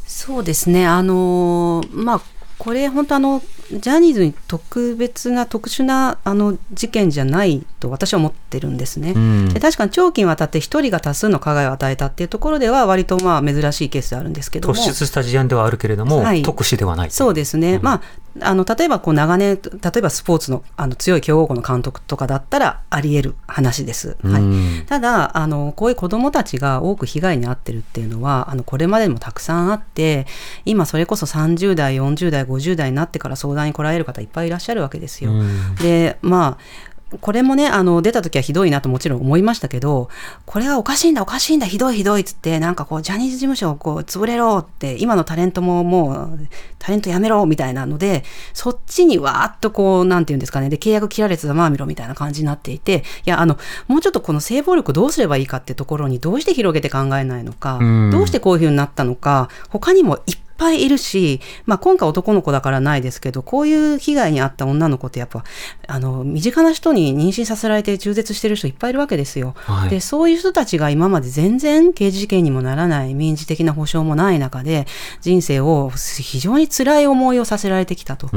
[0.06, 2.22] そうですね、あのまあ、
[2.58, 9.14] これ、本当あの、ジャニーズに特別な特殊なあの事件じゃないと私は思ってるんですね。
[9.16, 14.76] うんで確かに長期にわたって一人が多数の加害を与えたっていうところでは、割とまあ珍しいケースであるんですけども。
[14.76, 17.12] 突出した事案ではあるけれども、はい特殊ではない。
[17.12, 18.02] そうですね、まあ、
[18.40, 24.16] あの例えばこう長年例えばスポーツのあの強い強豪校の監督とかだったらあり得る話です。
[24.24, 30.28] はい、ただあのこういう子どもたちが多く被害に遭ってるっていうのはあのこれまでにもたくさんあって
[30.64, 35.32] 今それこそ30代40代50代になってから相談に来られる方いっぱいいらっしゃるわけですよ。
[35.82, 40.10] でまあこれもね、あの、出た時はひどいなともちろん思いましたけど、
[40.46, 46.40] これはおかしいんだ、おかしいんだ、ひどいひどいっつって、なんかこう、ジャニーズ事務所をこう、潰れろって、今のタレントももう、
[46.80, 57.80] タレントやめろみたいなので、そっちにわーっとこう、なんていうんですかね、で、契約切られてたまあ見ろみたいな感じになっていて、いや、あの、もうちょっとこの性暴力どうすればいいかってところにどうして広げて考えないのか、
[58.12, 65.44] どうしてこういうふうになったのか、他にもいっぱいいるし、まあ、今回男の子だからないですけど、こういう被害に遭った女の子ってやっぱ、
[65.88, 69.56] あの、身近な人に妊娠させられて中絶してる人いっぱいいるわけですよ。
[69.58, 74.86] はい、で、そういう人たちが今まで全然刑事事件にもならない民事的な保障もない中で、
[75.22, 78.28] 人生を非常に辛い思いをさせられてきたと。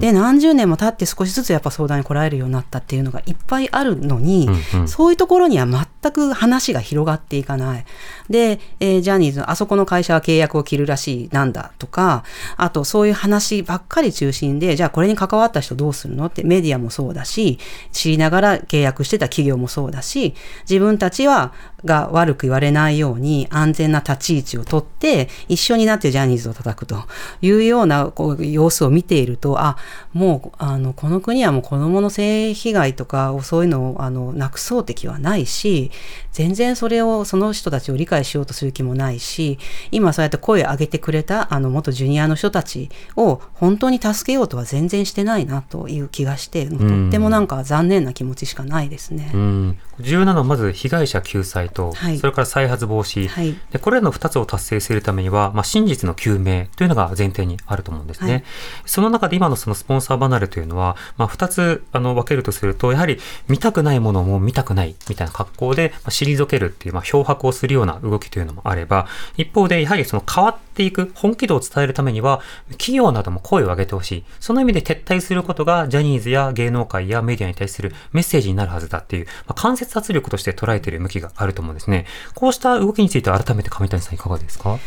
[0.00, 7.86] で、何十年も経って少しずつやっぱ相談に来られるようになったっていうのがいっぱいあるのに、うんうん、そういうところには全く話が広がっていかない。
[8.28, 12.24] で、えー、ジャニーズのあそこの会社は契約を切るらしい、なんだとか、
[12.56, 17.58] あとそういう話ばっかり中心で、じゃあこれに関わった人どうするのってメディアもそうだし、
[17.92, 20.34] 知りながら契約してた企業もそうだし、
[20.68, 21.52] 自分たちは
[21.84, 27.04] が悪く言われないように安全な立ち位置をとって、一緒になってジャニーズを叩くと
[27.42, 29.76] いうようなこう様子を見ていると、あ、
[30.12, 35.90] もうあのこの国はもう子供の性被害とかそういうのをあのなくそうって気はないし、
[36.32, 39.58] 全然それをその人たちを理解しようとする気もないし
[39.90, 46.78] 今そうやって声を上げてくれたあの元ジュニアの人たちを本当に助けようとは全然してないなという気がしてとっ
[47.10, 49.30] てもなんか残念な気持ちしかないですね。
[49.34, 58.32] うん重要なのはまず被害者救済と、はい、それから再発防止、はい、でこれらの2つを達成するためには、まあ、真実の究明というのが前提にあると思うんですね。
[58.32, 58.44] はい、
[58.86, 69.06] その中で今のそのスポンサー離れというのは、まあ、2つあの分けるとするとやはり見たくないものも見たくないみたいな格好で、まあ、退けるっていう、まあ、漂白をするような動きというのもあれば
[69.36, 72.40] 一方でやはりその変わっていく本気度を伝えるためには
[72.72, 74.24] 企業なども声を上げてほしい。
[74.40, 82.06] その意味で撤退することがジャニーズや芸能界やメディアに対するメッセージになるはずだっていう、まあ、間接圧力として捉えている向きがあると思うですね。
[82.34, 84.78] こうした動きについて改めて上谷さんいかがですか？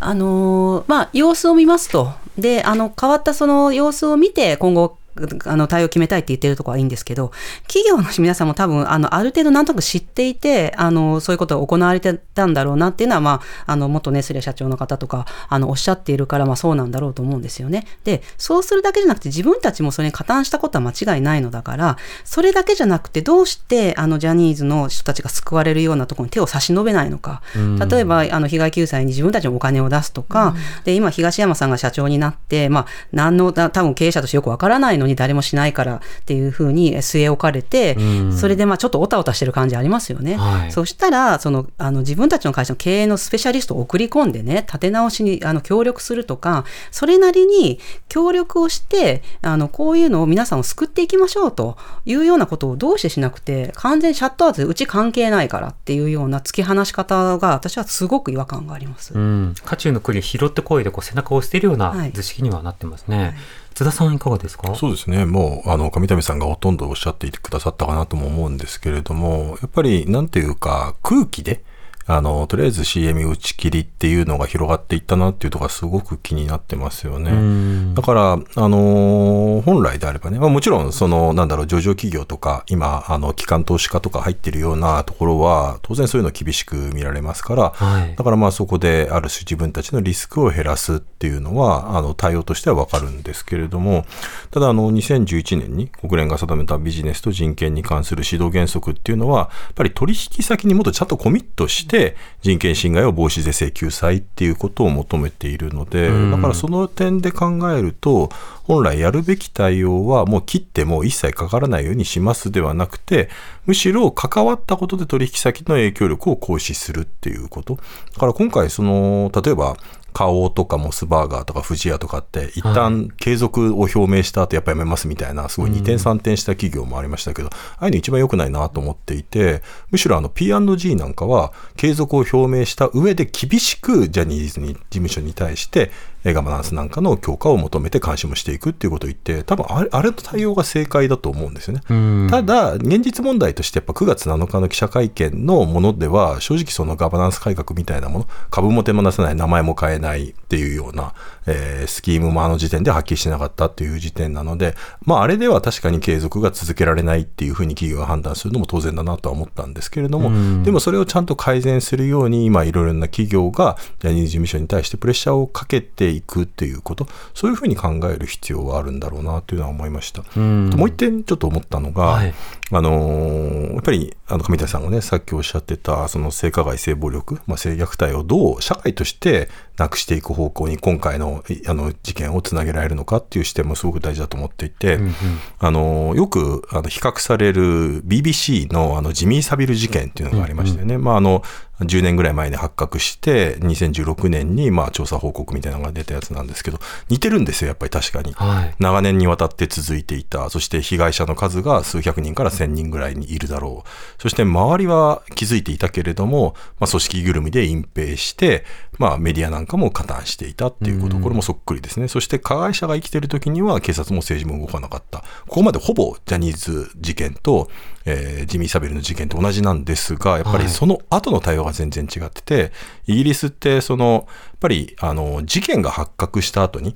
[0.00, 2.12] あのー、まあ、様子を見ますと。
[2.36, 4.98] で、あの、変わったその様子を見て、今後
[5.44, 7.32] あの対応を決めたいって言ってるところはいいんですけど、
[7.66, 17.86] 企業の皆さんも多分、あの、ある程度なんとなく知っていて、あの、そういうことが行われてたんだろうなっていうのは、まあ、あの、元ネスレ社長の方とか、あの、おっしゃっているから、まあ、そうなんだろうと思うんですよね。
[18.04, 27.42] で、そうするだけじゃなくて、自分たちもそれに加担したことは間違いないのだから、それだけじゃなくて、どうして、あの、ジャニーズの人たちが救われるようなところに手を差し伸べないのか。
[27.90, 37.96] 例えば、あの、被害救済に自分たちのお金を出すとか、で、今、東山さんが社長になって、まあ、何の、多分経営者としてよくわからないのに誰もしないからっていうふうに据え置かれて、
[38.36, 40.36] それでまあちょっとおたおたしてる感じありますよね。
[40.36, 59.14] はい、そしたら、その、あの、自分たちの会社の経営のスペシャリストを送り込んでね、立て直しにあの協力するとか、それなりに協力をして、あの、こういうのを皆さんを救っていきましょうというようなことをどうしてしなくて、完全シャットアウトでうち関係ないからっていうような突き放し方が、私はすごく違和感があります。
[59.14, 59.54] うん。
[59.64, 63.18] 火中の栗拾えって声でこう背中を押しているような図式にはなってますね。
[63.18, 63.34] はい
[63.74, 64.74] 津田さんいかがですか？
[64.74, 65.24] そうですね。
[65.24, 71.64] もう、あの、上谷さんがほとんどおっしゃっていてくださったかなとも思うんですけれども、やっぱり、なんていうか、空気で、
[72.06, 77.94] あの、とりあえず CM 打ち切りっていうのが広がっていったなっていうところがすごく気になってますよね。
[77.94, 78.38] だから、あ
[78.68, 94.04] のー、本来であればね、まあ、もちろん、その、なんだろう、上場企業とか、今、あの、機関投資家とか入ってるようなところは、当然そういうの厳しく見られますから、はい、だからまあそこである種自分たちのリスクを減らすっていうのは、あの、対応としてはわかるんですけれども、
[94.50, 101.91] ただ、あの、2011年に国連が定めたビジネスと人権に関する指導原則っていうのは、やっぱり取引先にもっとちゃんとコミットして、
[102.40, 108.30] 人権侵害を防止是正救済っていうことを求めているので、だからその点で考えると、
[108.64, 113.28] 本来やるべき対応はもう切っても一切かからないようにしますではなくて、
[113.66, 117.76] むしろ関わったことで取引先の影響力を行使するっていうこと。
[117.76, 117.82] だ
[118.18, 119.76] から今回その、例えば
[120.12, 135.90] 花王とかモスバーガーとか富士屋とかって一旦継続を表明した後やっぱやめますみたいなすごい二転三転した企業もありましたけど、ああいうの一番良くないなと思っていてむしろあの P&G なんかは継続を表明した上で厳しくジャニーズに事務所に対して
[136.24, 142.30] ガバナンスなんかの強化を求めて監視もしていくっていうことを言って多分あれあれの対応が正解だと思うんですよね。
[142.30, 151.14] ただ現実問題としてやっぱ9月7日の記者会見のものでは正直そのガバナンス改革みたいなもの株も手も出さない名前も変えないっていうような、
[151.46, 170.22] えー、スキームもあの時点ではっきりしなかったっていう時点なのでまああれでは確かに継続が続けられないっていうふうに企業が判断するのも当然だなとは思ったんですけれどもでもそれをちゃんと改善するように今いろいろな企業がジャニーズ事務所に対してプレッシャーをかけていくっていうことそういうふうに考える必要はあるんだろうなというのは思いました。
[170.38, 172.34] もう一点ちょっと思ったのが、はい、
[172.78, 185.12] あのー、やっぱりあの上谷さんがねさっきおっしゃってたその性加害性暴力、まあ、性虐待をどう社会としてなくしていく方向に今回のあの事件をつなげられるのかっていう視点もすごく大事だと思っていて、うんうん、
[185.58, 190.94] あのよくあの比較される BBC のあのジミー・サビル事件っていうのがありましたよね。
[190.94, 191.42] うんうん、まああの
[191.84, 198.32] 10年ぐらい前に発覚して、2016年にまあ調査報告みたいなのが出たやつなんですけど、似てるんですよ、やっぱり確かに。
[198.34, 203.88] はい、長年にわたって続いていた、そして被害者の数が数百人から千人ぐらいにいるだろう。
[204.20, 208.64] そして周りは気づいていたけれども、まあ、組織ぐるみで隠蔽して、
[208.98, 212.08] まあ、メディアなんかも加担していたっていうこと、これもそっくりですね。
[212.08, 215.20] そして加害者が生きてる時には警察も政治も動かなかった。
[215.48, 217.68] ここまでほぼジャニーズ事件と、
[218.04, 222.72] えー、ジミー・サベルの事件と同じなんですが、やっぱりその後の対応が全然違ってて、
[223.06, 226.94] イギリスってその、やっぱりあの事件が発覚した後に、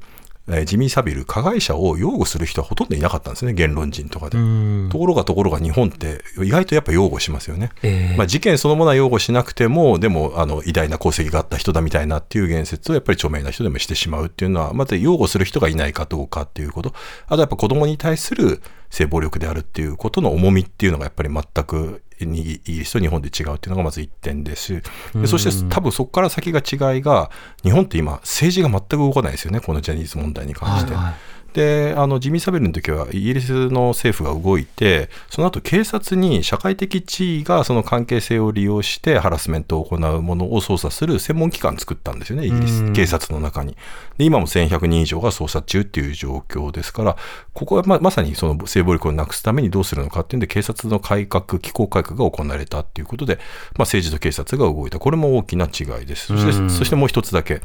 [0.48, 4.38] えー、ジミー・サビル、加害者を擁護する人はほとんどいなかったんですね、言論人とかで。
[4.90, 7.70] ところがところが日本って意外とやっぱ擁護しますよね。
[7.82, 16.94] えー、まあ、事件そのものは擁護しなくても、でもあの偉大な功績があった人だみたいなっていう言説をやっぱり著名な人でもしてしまうっていうのは、まず擁護する人がいないかどうかっていうこと、
[17.26, 24.82] あとやっぱ子供に対する性暴力であるっていうことの重みっていうのがやっぱり全くイギリスと日本で違うっていうのがまず1点です。
[25.14, 27.30] でそして多分そこから先が違いが
[27.62, 30.94] 日本って今政治が全く動かないですよねこのジャニーズ問題に関して。
[30.94, 31.14] はいはい
[31.56, 43.74] であのジミー・サベルの時はイギリスの政府が動いてその後警察に社会的地位がその関係性を利用してハラスメントを行うものを捜査する専門機関作ったんですよねイギリス警察の中に。
[44.18, 47.16] で今も1100人以上が捜査中っていう状況ですから
[47.54, 53.42] ここはままさにその性暴力をなくすためにどうするのかっていうんで警察の改革機構改革が行われたっていうことで、まあ、
[53.84, 54.98] 政治と警察が動いた。
[54.98, 56.26] これも大きな違いです。
[56.26, 57.62] そしてそしてもう一つだけ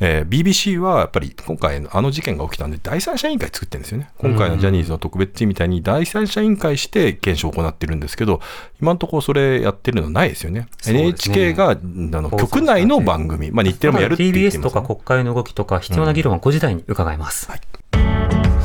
[0.00, 4.10] えー、BBC はやっぱり今回あの事件が起きたんで第三者委員会作ってるんですよね。
[4.18, 8.40] 今回のジャニーズの特別チームみたいに第三者委員会して検証を行ってるんですけど
[8.80, 10.60] 今のところそれやってるのないですよね。
[10.60, 10.68] ね。
[10.86, 17.52] NHK があの局内の番組、まあ、日テレもやるって言ってます、ね、TBS とか国会の動きとか必要な議論は5時台に伺います、うん。
[17.52, 17.60] はい。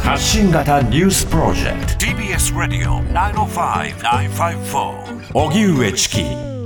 [0.04, 2.06] 発信型ニュースプロジェクト。
[2.06, 6.24] TBS ラディオ905-954おぎゅうえちき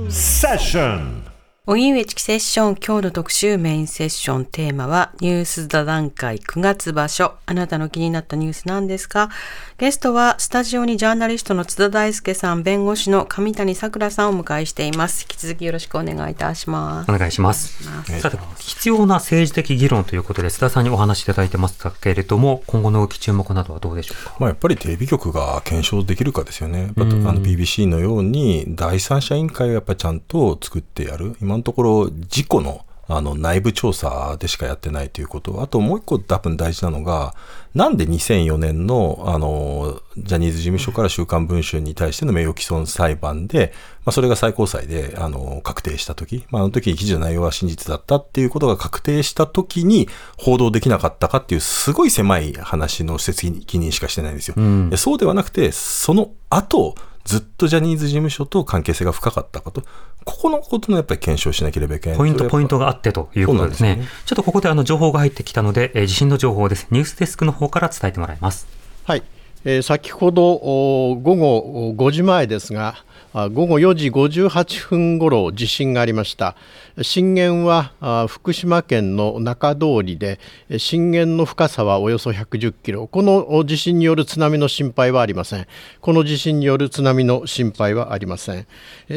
[0.08, 1.23] セッション
[1.66, 7.36] 荻上チキセッション、今日の特集メインセッションテーマはニュース座談会9月場所。
[7.46, 9.30] あなたの気になったニュースなんですか？
[9.78, 15.22] ゲストはスタジオにジャーナリストの津田大介さん、弁護士の上谷さくらさんをお迎えしています。
[15.22, 17.10] 引き続きよろしくお願いいたします。
[17.10, 17.88] お願いします。
[17.88, 24.36] ますさて、必要な政治的議論ということで津田さんにお話しいただいてますけれども、今後の動き注目などはどうでしょうか？
[24.38, 26.92] まあやっぱりテレビ局が検証できるかですよね。
[26.98, 31.34] あの BBC のように第三者委員会をやっぱりちゃんと作ってやる。
[31.40, 37.34] 今のところ事故のあの内部調査でしかやってないということ、あともう一個多分大事なのが、
[37.74, 43.72] なんで2004年のあのジャニーズ事務所から週刊文春に対しての名誉毀損裁判で、
[44.04, 54.54] まあ、それが最高裁であの確定したとき、まあ、あの時記事の内容は真実だったっていうことが確定したときに報道できなかったかっていう、すごい狭い話の責任しかしてないんですよ。
[54.56, 59.82] うん、そうではなくて、その後ずっとジャニーズ事務所と関係性が深かったこと、
[60.24, 62.18] ここのことのやっぱり検証しなければいけない。
[62.18, 63.94] ポイント、ポイントがあってということですね。
[63.94, 66.86] すねちょっとここであの情報が入ってきたので、えー、地震の情報です。
[66.90, 68.66] ニュースデスクの方から伝えてもらいます。
[69.04, 69.22] はい。
[69.64, 72.96] えー、先ほど午後5時前ですが、
[73.34, 76.54] 午後4時58分ごろ地震がありました。
[77.02, 80.38] 震源は福島県の中通りで
[80.78, 83.08] 震源の深さはおよそ110キロ。
[83.08, 85.66] この地震による津波の心配はありません。
[86.00, 88.68] この地震による津波の心配はありません。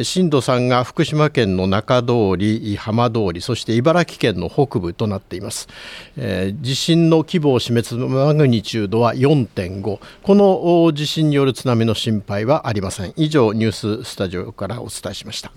[0.03, 5.67] 震度3が福島県の中通り浜通りそして茨城県の北部となっています。
[6.15, 13.13] 地震の規模を示すマグニチュードは4.5この地震による津波の心配はありません。
[13.15, 15.51] 以上ニューススタジオからお伝えしました。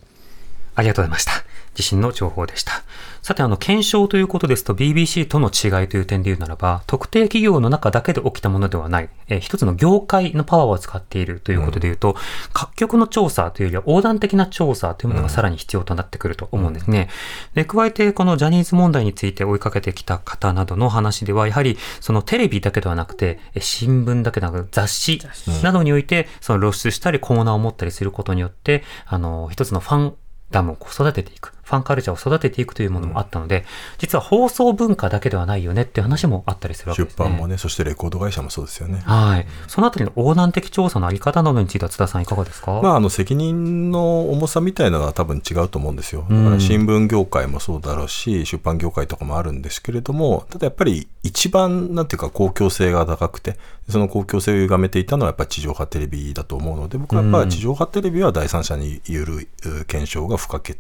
[0.75, 1.50] ありがとうございました。
[1.81, 2.83] 地震の情報でした。
[3.23, 12.17] さて、あの、検証ということですと、BBC との違いという点で言うならば、特定企業の中だけで起きたものではない、えー、一つの業界のパワーを使っているということで言うと、うん、
[12.53, 17.09] 各局の調査というよりは横断的な調査というものがさらに必要となってくると思うんですね。
[17.55, 25.21] で、加えて、このジャニーズ問題について追いかけてきた方などの話では、やはり、そのテレビだけではなくて、新聞だけでなく雑誌
[25.63, 30.15] などにおいて、その露出したりコーナーを持ったりすることによって、あの、一つのファン
[30.51, 31.53] ダムを育てていく。
[31.71, 33.65] ファンカルチャーを育てていくというものもあったので、
[33.99, 39.03] 実は放送文化だけではないよねっていう話もあったりするわけです、ね、出版もね、そしてレコード会社もそうですよね。
[39.07, 39.47] はい。
[39.69, 42.81] そのあたりの横断的調査のあり方などについては津田さんいかがですか？
[42.83, 46.27] まあ、あの、責任の重さみたいなのは多分違うと思うんですよ。
[46.29, 53.59] だから新聞業界もそうだろうし、出版業界とかもあるんですけれども、ただやっぱり一番、なんていうか公共性が高くて、
[53.89, 59.49] その公共性を歪めていたのはやっぱり地上波テレビだと思うので、僕はやっぱり地上波テレビは第三者による
[59.87, 60.77] 検証が不可欠。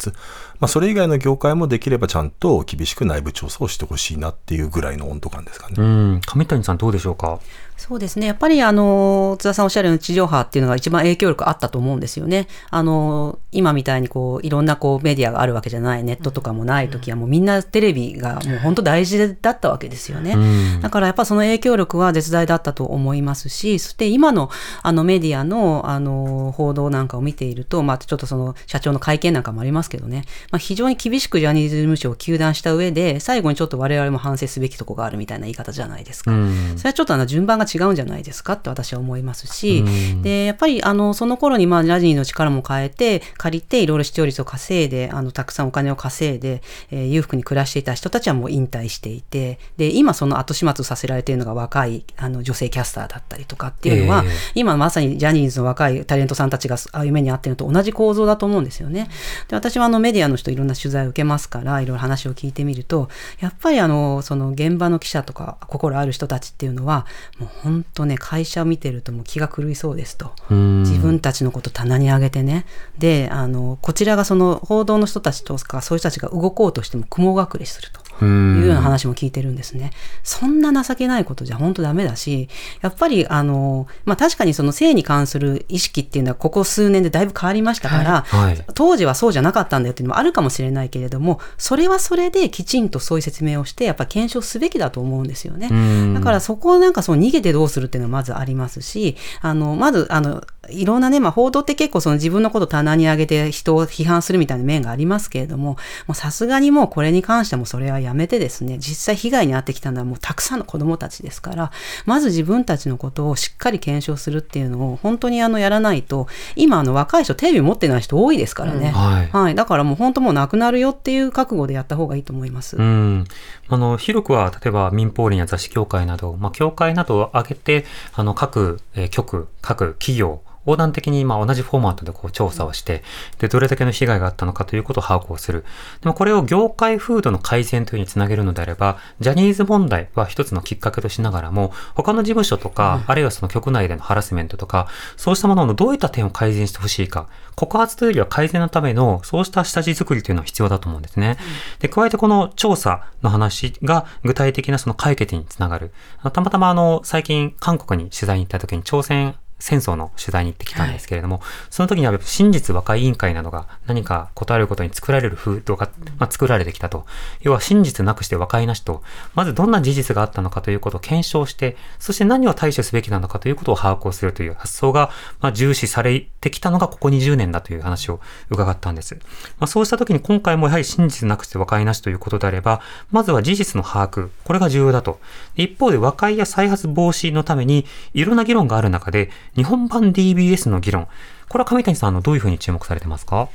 [0.61, 5.75] まあ、それそれ以外の業界もできればちゃんと厳しく内部調査をしてほしいなっていうぐらいの温度感ですかね。
[5.77, 7.39] うん上谷さんどうでしょうか？
[7.81, 8.27] そうですね。
[8.27, 12.47] やっぱりあの、津田さんおっしゃるように地上波っていうのが一番影響力あったと思うんですよね。
[12.69, 20.37] あの、今みたいにこう、いろんなこうメディアがあるわけじゃない、ネットとかもない時はもうみんなテレビがもう本当大事だったわけですよね。
[20.83, 24.51] だからやっぱその影響力は絶大だったと思いますし、そして今の
[24.83, 36.31] あのメディアのあの報道なんかを見ていると、まあちょっとその社長の会見なんかもありますけどね、まあ非常に厳しくジャニーズ事務所を糾弾した上で、最後にちょっと我々も反省すべきとこがあるみたいな言い方じゃないですか。
[36.77, 38.51] それはちょっとあの順番が違うんじゃないですか。
[38.51, 39.85] かって私は思いますし、
[40.23, 59.09] でやっぱりあのその頃にまあラジニーの力も変えて借りていろいろ視聴率を稼いであのたくさんお金を稼いで、えー、裕福に暮らしていた人たちはもう引退していてで今その後始末させられているのが若いあの女性キャスターだったりとかっていうのは、えー、今まさにジャニーズの若いタレントさんたちがああいう目に遭っているのと同じ構造だと思うんですよね。
[59.49, 63.09] で私はあのメディアの人いろんな取材を受けますからいろいろ話を聞いてみると
[63.41, 67.07] やっぱりあのその現場の記者とか心ある人たちっていうのは
[67.39, 70.33] もう本当ね会社を見てるともう気が狂いそうですと。
[70.51, 72.65] 自分たちのこと棚に上げてね。
[72.99, 78.00] であのこちらがその報道の人たちとかそういう人たちが動こうとしても雲隠れすると。
[78.25, 79.91] いうような話も聞いてるんですね。
[80.23, 82.49] そんな情けないことじゃ本当ダメだし、
[82.83, 95.69] やっぱりあの、まあ確かにその性に関する意識っていうのはここ数年でだいぶ変わりましたから、はいはい、当時はそうじゃなかったんだよっていうのもあるかもしれないけれども、それはそれできちんとそういう説明をして、やっぱ検証すべきだと思うんですよね。
[96.15, 111.73] だからそこをなんかそう逃げてどうするっていうのはまずありますし、あの、まず、あの、いろんなね、まあ、報道って結構その自分のこと棚に上げて人を批判するみたいな面がありますけれども、もうさすがにもうこれに関してもそれはやめてですね、実際被害に遭ってきたのはもうたくさんの子供たちですから、
[112.07, 118.89] まず自分たちのことをしっかり検証するっていうのを本当にあのやらないと、今あの若い人テレビ持ってない人多いですからね。
[118.89, 119.55] うん、はい、はい。
[119.55, 122.77] だからもう本当もうなくなるよっていう覚悟でやった方がいいと思います。
[122.77, 123.25] うん。
[123.69, 133.03] あの、広くは例えば民放連や雑誌協会など、まあ、協会などを挙げて、あの、各、えー、局、各企業、横断的にまあ同じフォーマットでこう調査をして、
[133.39, 135.65] で、どれだけの被害があったのかということを把握をする。
[136.01, 151.37] でもこれを業界風土の改善というにつなげるのであれば、ジャニーズ問題は一つのきっかけとしながらも、他の事務所とか、あるいはその局内でのハラスメントとか、そうしたもののどういった点を改善してほしいか、告発というよりは改善のための、そうした下地作りというのは必要だと思うんですね。
[151.81, 155.93] で、加えてこの調査の話が具体的なその解決につながる。
[156.33, 167.07] たまたまあの、最近韓国に取材に行った時に朝鮮戦争の取材に行ってきたんですけれども、はい、その時には真実和解委員会などが何か答えることに作られる風土が、まあ、作られてきたと。
[167.43, 169.03] 要は真実なくして和解なしと、
[169.35, 179.15] まずどんな事実があったのかということを検証して、そして何を対処すべきなのかということを把握をするという発想が、まあ、重視されてきたのがここ20年だという話を伺ったんです。
[179.59, 182.81] まあ、そうした時に今回もやはり真実なくして和解なしということであれば、
[183.11, 185.21] まずは事実の把握、これが重要だと。
[185.57, 191.09] 一方で和解や再発防止のために、いろんな議論がある中で、日本版 DBS の議論、
[191.49, 193.49] これは上谷さん、あのどういうふうに注目されてますか？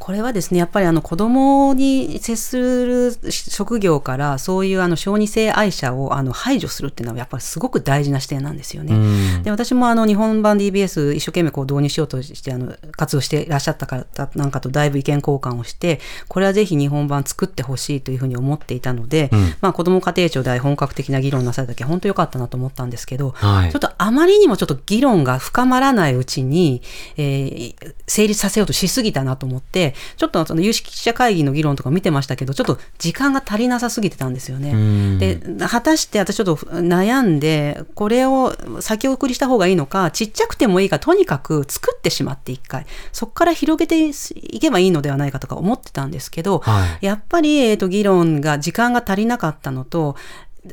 [0.00, 9.42] これはですね、やっぱりあの子供に接する職業からそういうあの小児性愛者をあの排除するっていうのはやっぱりすごく大事な視点なんですよね。
[9.42, 26.80] で、私もあの日本版 DBS 一生懸命こう導入しようとしてあの活動していらっしゃった方なんかとだいぶ意見交換をして、これはぜひ日本版作ってほしいというふうに思っていたので、うん、まあ子供家庭庁で本格的な議論なされた時は本当良かったなと思ったんですけど、はい、ちょっとあまりにもちょっと議論が深まらないうちに、
[27.18, 35.18] えー、成立させようとしすぎたなと思って、で、ちょっとその有識者会議の議論とか見てましたけど、ちょっと時間が足りなさすぎてたんですよね。
[35.18, 50.16] で、果たして私ちょっと悩んで、これを先送りした方がいいのか、ちっちゃくてもいいか、とにかく作ってしまって一回、そこから広げていけばいいのではないかとか思ってたんですけど、はい、やっぱり、えっ、ー、と、議論が時間が足りなかったのと、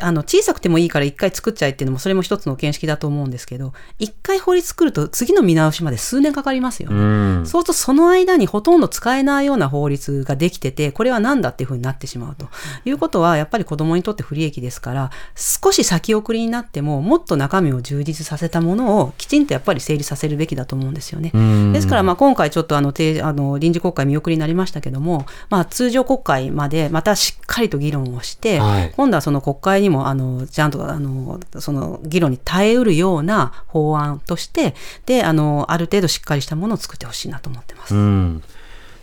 [0.02, 7.02] あの小さくてもいいから一回作っちゃえっていうのもそれも一つの見識だと思うんですけど一回法律作ると次の見直しまで数年かかりますよね、う
[7.42, 12.48] ん、そうするとその間にほとんど使えないような法律ができててこれは何だっていうふうになってしまうと。
[12.86, 34.76] いうことはやっぱり子どもにとって不利益ですから少し先送りになってももっと中身を充実させたものをきちんとやっぱり整理させるべきだと思うんですよね、うん、ですからまあ今回ちょっとあのあの臨時国会見送りになりましたけども、まあ、通常国会までまたしっかりと議論をして、はい、今度はその国会にもあのちゃんとあのその議論に耐えうるような法案として
[35.06, 37.96] であのある程度しっかりしたものを作ってほしいなと思ってます。
[37.96, 38.44] うん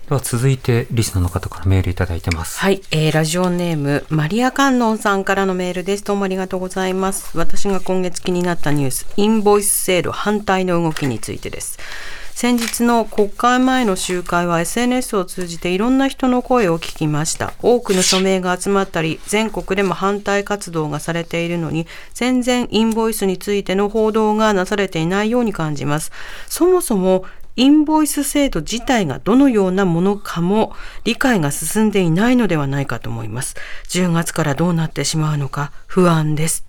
[0.08, 2.60] では続いてリスナーの方からメールいただいてます。
[2.60, 6.04] はい、えー、ラジオネームマリア観音さんからのメールです。
[6.04, 7.38] どうもありがとうございます。
[7.38, 11.78] 私が今月気になったニュース、インボイス制度反対の動きについてです。
[12.34, 26.10] 先日の国会前の集会は SNS を通じていろんな人の声を聞きました多くの署名が集まったり全国でも反対活動がされているのに全然インボイスについての報道がなされていないように感じます
[26.48, 27.24] そもそも
[27.56, 30.72] インボイス制度自体がどのようなものかも
[31.04, 33.54] 理解が進んでいないのではないかと思います。
[33.90, 36.64] 10月からどうなってしまうのか不安です。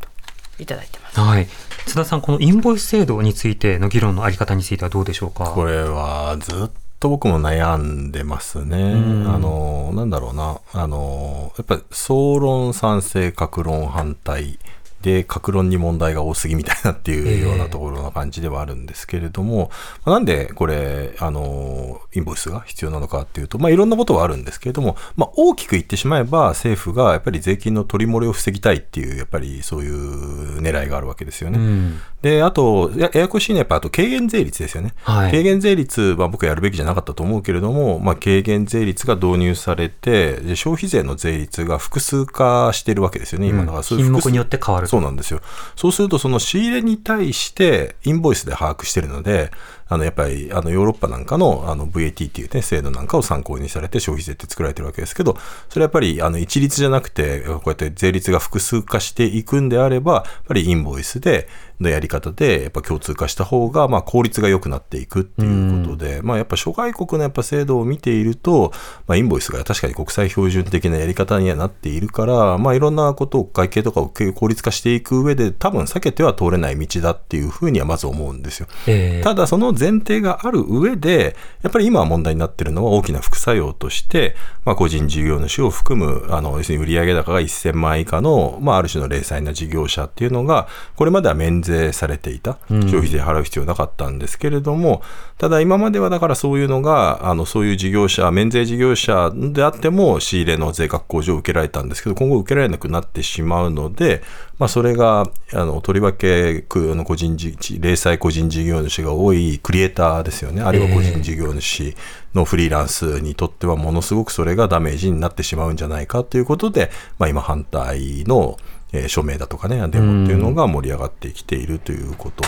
[0.60, 1.20] いただいてます。
[1.20, 1.48] はい。
[1.86, 5.46] 津田さん、このインボイス制度についての議論のあり方についてはどうでしょうか？
[5.46, 6.70] これはずっ
[7.00, 8.94] と僕も悩んでますね。
[8.94, 10.60] あの、なんだろうな。
[10.74, 14.58] あの、やっぱり総論賛成、各論反対。
[15.06, 19.70] で、格論に問題が多すぎみたいなっていうようなところの感じではあるんですけれども、
[20.02, 31.60] えー、なんでこれ、あの、インボイスが必要なのかっていうと、まあ、いろんなことはあるんですけれども、まあ、大きく言ってしまえば、政府がやっぱり税金の取り漏れを防ぎたいっていう、やっぱりそういう狙いがあるわけですよね。
[31.60, 34.96] うん、で、あと、やややこしいのは、やっぱあと軽減税率ですよね。
[35.04, 45.42] はい、軽減税率は僕はやるべきじゃなかったと思うけれども、まあ、軽減税率が導入されて、で消費税の税率が複数化してるわけですよね、今だから、うん、品目によって変わるそうなんですよ。
[45.76, 49.52] そうすると、その仕入れに対してインボイスで把握してるので、
[49.88, 55.36] あのやっぱりあのヨーロッパなんかのあの VAT っていう、ね、制度なんかを参考にされて消費税って作られてるわけですけど、
[55.68, 61.50] それはやっぱりあの一律じゃなくて、こうやって税率が複数化していくんであれば、やっぱりインボイスで
[61.80, 68.72] のやり方でやっぱ共通化した方がまあ効率が良くなっていくっていうことで、まあ、やっぱ諸外国のやっぱ制度を見ていると、
[69.08, 78.68] まあ、インボイスが確かに国際標準的なやり方にはなっているから、まあ、いろんなことを会計とかを効率化していく上で多分避けては通れない道だっていうふうにはまず思うんですよ。
[78.88, 95.02] えー、ただその前提がある上でやっぱり今問題になっているのは大きな副作用として、まあ、個人事業主を含むあの要するに売上高が1000万円以下の、まあ、ある種の零細な事業者っていうのがこれまでは免税されていた消費税払う必要なかったんですけれども、
[95.38, 104.22] ただ今まではだからそういうのがあのそういう事業者免税事業者であっても仕入れの税額控除を受けられたんですけど今後受けられなくなってしまうので、
[104.60, 110.62] まあ、それがあのとりわけの個人零細個人事業主が多いクリエイターですよね。
[110.62, 111.96] あるいは個人事業主
[112.34, 118.58] のフリーランスにとってはものすごくそれがダメージになってしまうんじゃないかということで、まあ、今反対の
[118.96, 122.44] えー、署名だとかね、デモっていうのが盛り上がってきているということ。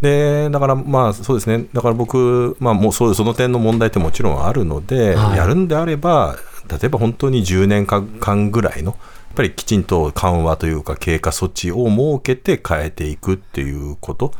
[0.00, 6.36] でだからまあそうですね、だから僕、まあ、もうそうその点の問題ってもちろんあるので、はい、やるんであれば、
[6.70, 14.32] 例えば本当に10年間ぐらいの、やっぱりきちんと緩和というか、経過措置を設けて変えていくっていうこと。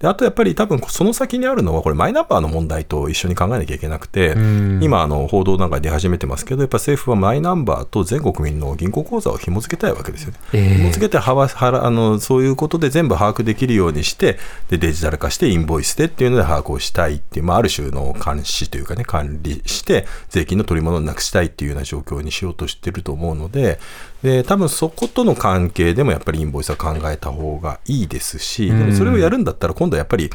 [0.00, 4.34] であとやっぱり多分その先にあるのは、これマイナンバーの問題と一緒に考えなきゃいけなくて、
[4.82, 10.38] 今あの報道なんか出始めてますけど、やっぱ政府はマイナンバーと全国民の銀行口座を紐付けたいわけですよね。
[10.52, 14.38] えー、紐付けてははあの、そういうことで全部把握できるようにして
[14.68, 23.78] で、デジタル化してインボイスでっていうので把握をしたいっていう、まあ、ある種の監視というかね、管理して、税金の取り物をなくしたいっていうような状況にしようとしてると思うので、
[24.26, 30.30] で多分そことの関係でもやっぱりインボイスは考えた方がいいですし、でもそれをやるんだったら今度はやっぱり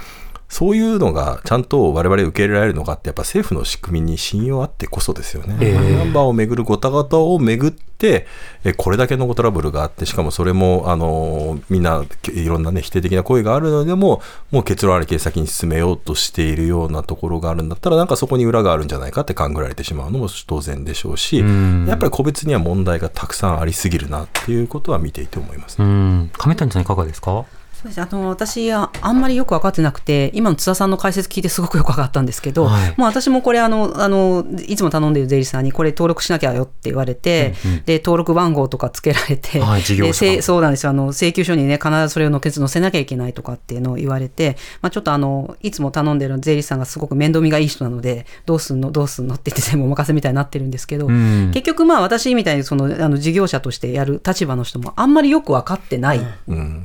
[0.52, 5.56] そういうのがちゃんと我々受け入れられるのかって、やっぱ政府の仕組みに信用あってこそですよね。
[5.62, 8.28] えー、マイナンバーをめぐるごたごたをめぐって、
[8.66, 14.22] えこれだけのトラブルがあって、しかもそれも、あのみんないろんなね、否定的な声があるのでも、
[14.52, 26.30] もう結論ありけ先に進めようとしているようなところがあるんだったら、なんかそこに裏があるんじゃないかって勘ぐられてしまうのも当然でしょうし、うやっぱり個別には問題がたくさんありすぎるなっていうことは見ていて思います、ね。
[26.38, 27.46] 亀谷さんいかがですか？
[27.82, 40.92] そうですあの私あんまりよく分かってなくて今の津田さんの解説聞いてすごくよく分かったんですけど、はい、もう私もこれあのあのいつも頼んでいる税理士さんにこれ登録しなきゃよって言われて、うんうん、で登録番号とかつけられて、はい、でそうなんですよ。
[40.92, 56.22] あの請求書にね必ずそれを載せなきゃいけないとかっていうのを言われて、まあ、ちょっとあのいつも頼んでる税理士さんがすごく面倒見がいい人なのでどうすんのどうすんのって言って全部お任せみたいになってるんですけど、うん、結局まあ私みたいにそのあの事業者としてやる立場の人もあんまりよく分かってないっ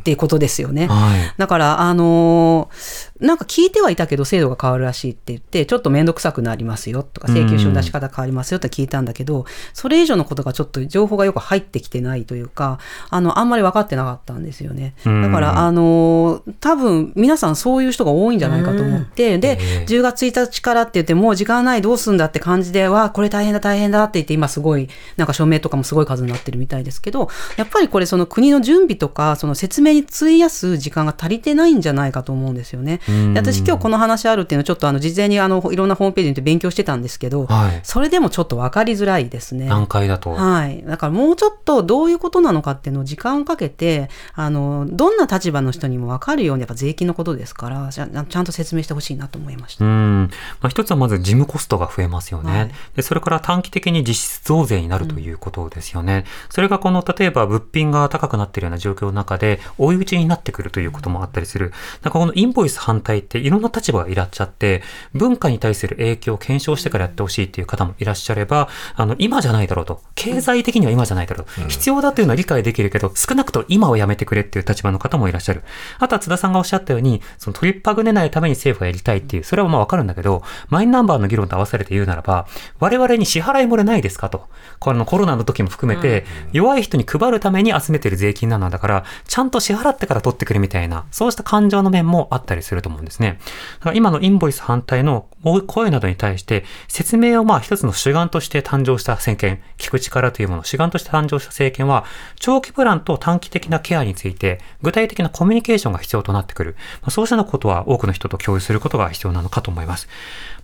[0.03, 0.86] ていうことですよね。
[0.89, 12.79] はい、だから、あのー、なんか聞いてはいたけど制度が変わるらしいって言って、ちょっと面倒くさくなりますよとか、請求書の出し方変わりますよって聞いたんだけど、それ以上のことがちょっと情報がよく入ってきてないというか、
[13.11, 14.95] あの、あんまり分かってなかったんですよね。
[15.05, 33.01] だから、あのー、多分皆さんそういう人が多いんじゃないかと思って、で、10月1日からって言って、もう時間ないどうすんだって感じで、わこれ大変だ大変だって言って、今すごい、なんか署名とかもすごい数になってるみたいですけど、やっぱりこれその国の準備とか、その説明に費やす時間が足りてないんじゃないかと思うんですよね。
[33.35, 39.69] 私今日この話あるっていうのはちょっとあの事前にあのいろんなホームページに勉強してたんですけど、はい、それでもちょっと分かりづらいですね。
[39.69, 40.31] 段階だと。
[40.31, 40.83] はい。
[40.85, 49.85] だからもうちょっとどういうことなのかっていうのを時間をかけて、あの、どんな立場の人にも分かるようにやっぱ税金のことですから、ちゃんと説明してほしいなと思いました。
[49.85, 50.31] うん。
[50.61, 52.53] まあ、一つはまず事務コストが増えますよね。
[52.53, 56.17] はい、でそれから短期的に実質増税になるということですよね。
[56.17, 61.73] うん、それがこの例えば物品が高くなっているような状況の中で追い打ちになってくるということもあったりする。
[62.03, 64.83] なんかこのインボイス反対っていろんな立場がいらっしゃって、
[65.15, 70.01] 文化に対する影響を検証してからやってほしいっていう方もいらっしゃれば、あの、今じゃないだろうと。
[70.15, 71.63] 経済的には今じゃないだろう。
[71.63, 75.63] うん、必要だというのは理解できるけど、少なくとも今をやめてくれっていう立場の方もいらっしゃる。
[75.99, 82.47] あとは津田さんがおっしゃったように、その取りっぱぐねないために政府がやりたいっていう、それはまあわかるんだけど、マイナンバーの議論と合わされて言うならば、
[82.79, 84.47] 我々に支払い漏れないですかと。
[84.79, 93.39] このコロナの時も含めて、弱い人に配るために集めてる税金なんだから、ちゃんと支払ってから取ってくれみたいな、そうした感情の面もあったりすると思うんですね。
[93.79, 95.27] だから今のインボイス反対の
[95.67, 102.05] 声などに対して説明をまあ一つの主眼として誕生した政権、聞く力というもの、主眼として誕生した政権は、
[102.39, 106.77] 長期プランと短期的なケアについて、具体的なコミュニケーションが必要となってくる。
[107.03, 110.09] まあ、そうしたことは多くの人と共有することが必要なのかと思います。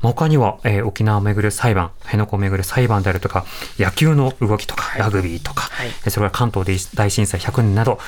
[0.00, 3.44] まあ、他には、えー、沖縄をめぐる裁判、辺野古をめぐる裁判であるとか、
[3.78, 7.98] 野球の動きとか、ラグビーとか、はい、それから関東大震災100年など、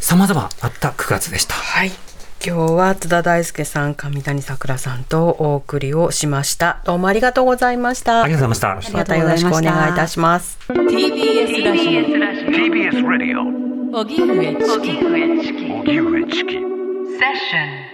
[0.00, 1.54] 様々あった9月でした。
[1.54, 2.05] はい
[2.44, 6.80] 今日は津田大輔さん、上谷さくらさんとお送りをしました。
[6.84, 8.22] どうもありがとうございました。
[8.22, 8.98] ありがとうございました。
[8.98, 10.58] またよろしくお願いいたします。
[10.68, 12.02] TBS ラジオ。
[12.52, 13.40] TBS ラジオ。
[14.00, 15.04] 荻上チキ。
[15.04, 16.52] 荻上チキ。
[16.52, 16.62] セッ
[17.36, 17.85] ション。